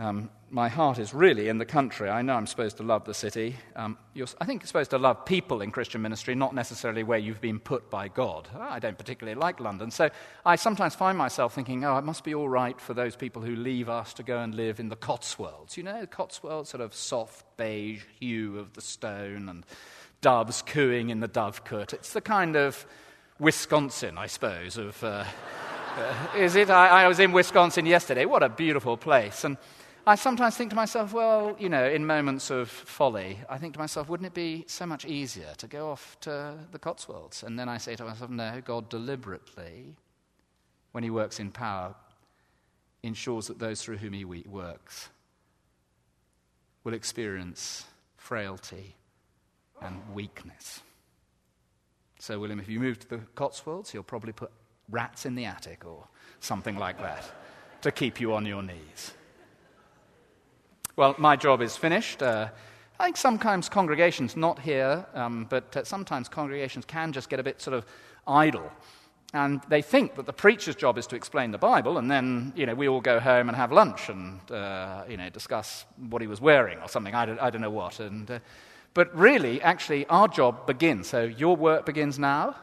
um, 0.00 0.30
my 0.50 0.68
heart 0.68 0.98
is 0.98 1.14
really 1.14 1.48
in 1.48 1.58
the 1.58 1.64
country. 1.64 2.10
I 2.10 2.22
know 2.22 2.34
I'm 2.34 2.48
supposed 2.48 2.78
to 2.78 2.82
love 2.82 3.04
the 3.04 3.14
city. 3.14 3.54
Um, 3.76 3.96
I 4.40 4.44
think 4.46 4.62
you're 4.62 4.66
supposed 4.66 4.90
to 4.90 4.98
love 4.98 5.24
people 5.24 5.62
in 5.62 5.70
Christian 5.70 6.02
ministry, 6.02 6.34
not 6.34 6.56
necessarily 6.56 7.04
where 7.04 7.20
you've 7.20 7.40
been 7.40 7.60
put 7.60 7.88
by 7.88 8.08
God. 8.08 8.48
I 8.58 8.80
don't 8.80 8.98
particularly 8.98 9.38
like 9.38 9.60
London. 9.60 9.92
So 9.92 10.10
I 10.44 10.56
sometimes 10.56 10.96
find 10.96 11.16
myself 11.16 11.54
thinking, 11.54 11.84
oh, 11.84 11.96
it 11.98 12.04
must 12.04 12.24
be 12.24 12.34
all 12.34 12.48
right 12.48 12.80
for 12.80 12.94
those 12.94 13.14
people 13.14 13.42
who 13.42 13.54
leave 13.54 13.88
us 13.88 14.12
to 14.14 14.24
go 14.24 14.40
and 14.40 14.52
live 14.52 14.80
in 14.80 14.88
the 14.88 14.96
Cotswolds. 14.96 15.76
You 15.76 15.84
know, 15.84 16.00
the 16.00 16.08
Cotswolds, 16.08 16.70
sort 16.70 16.80
of 16.80 16.96
soft 16.96 17.44
beige 17.56 18.02
hue 18.18 18.58
of 18.58 18.72
the 18.72 18.82
stone 18.82 19.48
and 19.48 19.64
doves 20.20 20.62
cooing 20.62 21.10
in 21.10 21.20
the 21.20 21.28
dovecot. 21.28 21.92
It's 21.92 22.12
the 22.12 22.20
kind 22.20 22.56
of 22.56 22.84
Wisconsin, 23.38 24.18
I 24.18 24.26
suppose, 24.26 24.76
of. 24.76 25.04
Uh, 25.04 25.26
is 26.36 26.56
it? 26.56 26.70
I, 26.70 27.04
I, 27.04 27.08
was 27.08 27.20
in 27.20 27.32
Wisconsin 27.32 27.86
yesterday. 27.86 28.24
What 28.24 28.42
a 28.42 28.48
beautiful 28.48 28.96
place. 28.96 29.44
And 29.44 29.56
I 30.06 30.14
sometimes 30.16 30.56
think 30.56 30.70
to 30.70 30.76
myself, 30.76 31.12
well, 31.12 31.56
you 31.58 31.68
know, 31.68 31.84
in 31.84 32.06
moments 32.06 32.50
of 32.50 32.68
folly, 32.68 33.38
I 33.48 33.58
think 33.58 33.74
to 33.74 33.78
myself, 33.78 34.08
wouldn't 34.08 34.26
it 34.26 34.34
be 34.34 34.64
so 34.66 34.86
much 34.86 35.04
easier 35.04 35.52
to 35.58 35.66
go 35.66 35.90
off 35.90 36.18
to 36.20 36.54
the 36.70 36.78
Cotswolds? 36.78 37.42
And 37.42 37.58
then 37.58 37.68
I 37.68 37.78
say 37.78 37.96
to 37.96 38.04
myself, 38.04 38.30
no, 38.30 38.60
God 38.64 38.88
deliberately, 38.88 39.94
when 40.92 41.04
He 41.04 41.10
works 41.10 41.40
in 41.40 41.50
power, 41.50 41.94
ensures 43.02 43.46
that 43.48 43.58
those 43.58 43.82
through 43.82 43.98
whom 43.98 44.12
He 44.12 44.24
works 44.24 45.08
will 46.82 46.94
experience 46.94 47.84
frailty 48.16 48.94
and 49.80 50.00
weakness. 50.12 50.80
So, 52.18 52.38
William, 52.38 52.58
if 52.58 52.68
you 52.68 52.80
move 52.80 52.98
to 53.00 53.08
the 53.08 53.18
Cotswolds, 53.34 53.92
you'll 53.92 54.02
probably 54.02 54.32
put 54.32 54.50
rats 54.90 55.26
in 55.26 55.34
the 55.34 55.44
attic 55.44 55.84
or 55.84 56.06
something 56.40 56.76
like 56.76 56.98
that 56.98 57.30
to 57.82 57.90
keep 57.90 58.20
you 58.20 58.34
on 58.34 58.46
your 58.46 58.62
knees. 58.62 59.12
Well, 60.96 61.14
my 61.18 61.36
job 61.36 61.60
is 61.60 61.76
finished. 61.76 62.22
Uh, 62.22 62.48
I 63.00 63.04
think 63.04 63.16
sometimes 63.16 63.68
congregations, 63.68 64.36
not 64.36 64.60
here, 64.60 65.04
um, 65.14 65.46
but 65.50 65.76
uh, 65.76 65.84
sometimes 65.84 66.28
congregations 66.28 66.84
can 66.84 67.12
just 67.12 67.28
get 67.28 67.40
a 67.40 67.42
bit 67.42 67.60
sort 67.60 67.76
of 67.76 67.84
idle. 68.26 68.70
And 69.32 69.60
they 69.68 69.82
think 69.82 70.14
that 70.14 70.26
the 70.26 70.32
preacher's 70.32 70.76
job 70.76 70.96
is 70.96 71.08
to 71.08 71.16
explain 71.16 71.50
the 71.50 71.58
Bible, 71.58 71.98
and 71.98 72.08
then, 72.08 72.52
you 72.54 72.66
know, 72.66 72.74
we 72.74 72.86
all 72.88 73.00
go 73.00 73.18
home 73.18 73.48
and 73.48 73.56
have 73.56 73.72
lunch 73.72 74.08
and, 74.08 74.38
uh, 74.48 75.02
you 75.08 75.16
know, 75.16 75.28
discuss 75.28 75.84
what 76.08 76.22
he 76.22 76.28
was 76.28 76.40
wearing 76.40 76.78
or 76.78 76.88
something. 76.88 77.16
I 77.16 77.26
don't, 77.26 77.40
I 77.40 77.50
don't 77.50 77.60
know 77.60 77.68
what. 77.68 77.98
And, 77.98 78.30
uh, 78.30 78.38
but 78.94 79.12
really, 79.16 79.60
actually, 79.60 80.06
our 80.06 80.28
job 80.28 80.64
begins. 80.68 81.08
So 81.08 81.24
your 81.24 81.56
work 81.56 81.84
begins 81.84 82.16
now. 82.16 82.54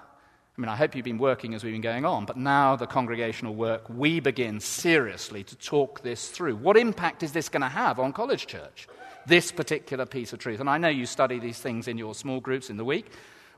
I 0.57 0.61
mean, 0.61 0.69
I 0.69 0.75
hope 0.75 0.95
you've 0.95 1.05
been 1.05 1.17
working 1.17 1.53
as 1.53 1.63
we've 1.63 1.73
been 1.73 1.81
going 1.81 2.05
on, 2.05 2.25
but 2.25 2.35
now 2.35 2.75
the 2.75 2.85
congregational 2.85 3.55
work, 3.55 3.89
we 3.89 4.19
begin 4.19 4.59
seriously 4.59 5.43
to 5.45 5.55
talk 5.55 6.01
this 6.01 6.29
through. 6.29 6.57
What 6.57 6.75
impact 6.75 7.23
is 7.23 7.31
this 7.31 7.47
going 7.47 7.61
to 7.61 7.69
have 7.69 7.99
on 7.99 8.11
college 8.11 8.47
church? 8.47 8.87
This 9.25 9.51
particular 9.51 10.05
piece 10.05 10.33
of 10.33 10.39
truth. 10.39 10.59
And 10.59 10.69
I 10.69 10.77
know 10.77 10.89
you 10.89 11.05
study 11.05 11.39
these 11.39 11.59
things 11.59 11.87
in 11.87 11.97
your 11.97 12.13
small 12.13 12.41
groups 12.41 12.69
in 12.69 12.77
the 12.77 12.85
week. 12.85 13.11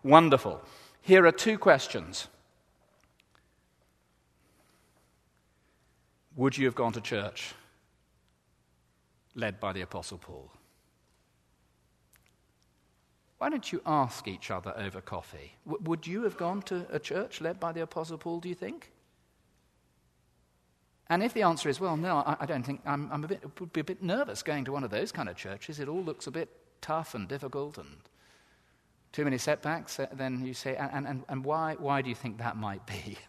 Wonderful. 0.04 0.62
Here 1.02 1.26
are 1.26 1.32
two 1.32 1.58
questions 1.58 2.28
Would 6.36 6.58
you 6.58 6.66
have 6.66 6.76
gone 6.76 6.94
to 6.94 7.02
church 7.02 7.54
led 9.36 9.60
by 9.60 9.74
the 9.74 9.82
Apostle 9.82 10.18
Paul? 10.18 10.52
Why 13.44 13.50
don't 13.50 13.74
you 13.74 13.82
ask 13.86 14.26
each 14.30 14.52
other 14.52 14.74
over 14.78 15.02
coffee? 15.02 15.52
W- 15.66 15.84
would 15.84 16.08
you 16.08 16.24
have 16.24 16.38
gone 16.38 16.62
to 16.62 16.88
a 16.90 16.98
church 16.98 17.42
led 17.42 17.60
by 17.60 17.74
the 17.74 17.82
Apostle 17.82 18.18
Paul, 18.18 18.40
do 18.40 18.48
you 18.48 18.56
think? 18.56 18.90
And 21.10 21.22
if 21.22 21.34
the 21.34 21.42
answer 21.42 21.68
is, 21.68 21.78
well, 21.78 21.98
no, 21.98 22.20
I, 22.20 22.38
I 22.40 22.46
don't 22.46 22.64
think, 22.64 22.80
I'm, 22.86 23.12
I'm 23.12 23.22
a 23.22 23.28
bit, 23.28 23.44
would 23.60 23.74
be 23.74 23.82
a 23.82 23.84
bit 23.84 24.02
nervous 24.02 24.44
going 24.44 24.64
to 24.64 24.72
one 24.72 24.86
of 24.86 24.92
those 24.92 25.12
kind 25.12 25.28
of 25.28 25.36
churches. 25.36 25.82
It 25.82 25.90
all 25.90 26.02
looks 26.02 26.26
a 26.26 26.32
bit 26.32 26.48
tough 26.80 27.16
and 27.16 27.28
difficult 27.28 27.78
and 27.78 27.98
too 29.12 29.26
many 29.26 29.38
setbacks, 29.38 30.00
uh, 30.00 30.08
then 30.14 30.46
you 30.46 30.54
say, 30.54 30.78
and, 30.78 31.06
and, 31.06 31.26
and 31.28 31.44
why, 31.44 31.76
why 31.78 32.02
do 32.02 32.08
you 32.08 32.16
think 32.16 32.38
that 32.38 32.56
might 32.56 32.86
be? 32.86 33.18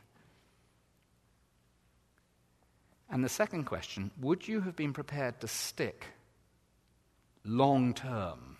And 3.11 3.25
the 3.25 3.29
second 3.29 3.65
question 3.65 4.13
would 4.21 4.47
you 4.47 4.61
have 4.61 4.77
been 4.77 4.93
prepared 4.93 5.41
to 5.41 5.49
stick 5.49 6.07
long 7.45 7.95
term 7.95 8.55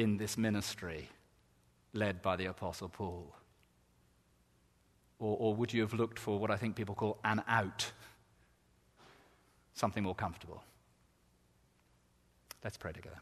in 0.00 0.16
this 0.16 0.38
ministry 0.38 1.08
led 1.92 2.22
by 2.22 2.34
the 2.34 2.46
Apostle 2.46 2.88
Paul? 2.88 3.34
Or, 5.18 5.36
or 5.38 5.54
would 5.54 5.74
you 5.74 5.82
have 5.82 5.92
looked 5.92 6.18
for 6.18 6.38
what 6.38 6.50
I 6.50 6.56
think 6.56 6.74
people 6.74 6.94
call 6.94 7.18
an 7.22 7.42
out? 7.46 7.92
Something 9.74 10.02
more 10.02 10.14
comfortable? 10.14 10.64
Let's 12.64 12.78
pray 12.78 12.92
together. 12.92 13.20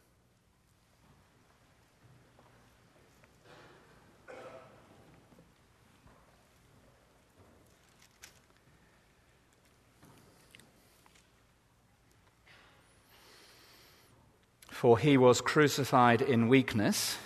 For 14.79 14.97
he 14.97 15.17
was 15.17 15.41
crucified 15.41 16.23
in 16.23 16.47
weakness, 16.47 17.19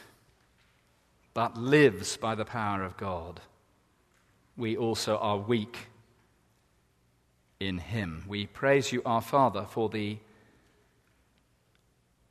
but 1.34 1.55
lives 1.55 2.16
by 2.16 2.34
the 2.34 2.46
power 2.46 2.82
of 2.82 2.96
God. 2.96 3.42
We 4.57 4.74
also 4.74 5.18
are 5.18 5.36
weak 5.36 5.88
in 7.61 7.76
him. 7.76 8.24
We 8.26 8.46
praise 8.46 8.90
you, 8.90 9.03
our 9.05 9.20
Father, 9.20 9.66
for 9.68 9.90
the 9.90 10.16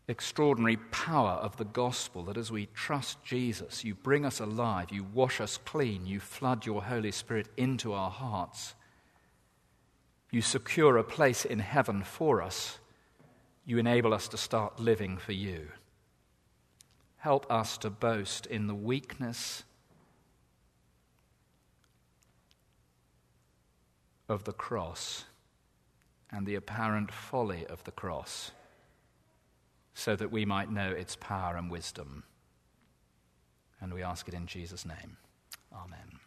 extraordinary 0.08 0.78
power 0.78 1.34
of 1.34 1.56
the 1.58 1.66
gospel 1.66 2.24
that 2.24 2.38
as 2.38 2.52
we 2.52 2.66
trust 2.74 3.24
Jesus, 3.24 3.84
you 3.84 3.94
bring 3.94 4.26
us 4.26 4.40
alive, 4.40 4.88
you 4.92 5.06
wash 5.14 5.40
us 5.40 5.56
clean, 5.56 6.08
you 6.08 6.20
flood 6.20 6.66
your 6.66 6.82
Holy 6.82 7.12
Spirit 7.12 7.48
into 7.58 7.94
our 7.94 8.10
hearts, 8.10 8.74
you 10.32 10.42
secure 10.42 10.98
a 10.98 11.04
place 11.04 11.46
in 11.46 11.60
heaven 11.60 12.04
for 12.04 12.42
us 12.42 12.80
you 13.66 13.78
enable 13.78 14.14
us 14.14 14.28
to 14.30 14.38
start 14.38 14.80
living 14.80 15.18
for 15.18 15.34
you. 15.34 15.70
Help 17.18 17.50
us 17.52 17.78
to 17.80 17.90
boast 17.90 18.46
in 18.48 18.68
the 18.68 18.76
weakness 18.76 19.64
of 24.28 24.46
the 24.46 24.54
cross 24.54 25.26
and 26.32 26.48
the 26.48 26.56
apparent 26.56 27.12
folly 27.12 27.66
of 27.68 27.84
the 27.84 27.92
cross, 27.92 28.52
so 29.94 30.16
that 30.16 30.32
we 30.32 30.46
might 30.46 30.72
know 30.72 30.90
its 30.90 31.18
power 31.18 31.58
and 31.58 31.70
wisdom. 31.70 32.24
And 33.82 33.94
we 33.94 34.02
ask 34.02 34.28
it 34.28 34.34
in 34.34 34.48
Jesus' 34.48 34.86
name. 34.86 35.18
Amen. 35.74 36.21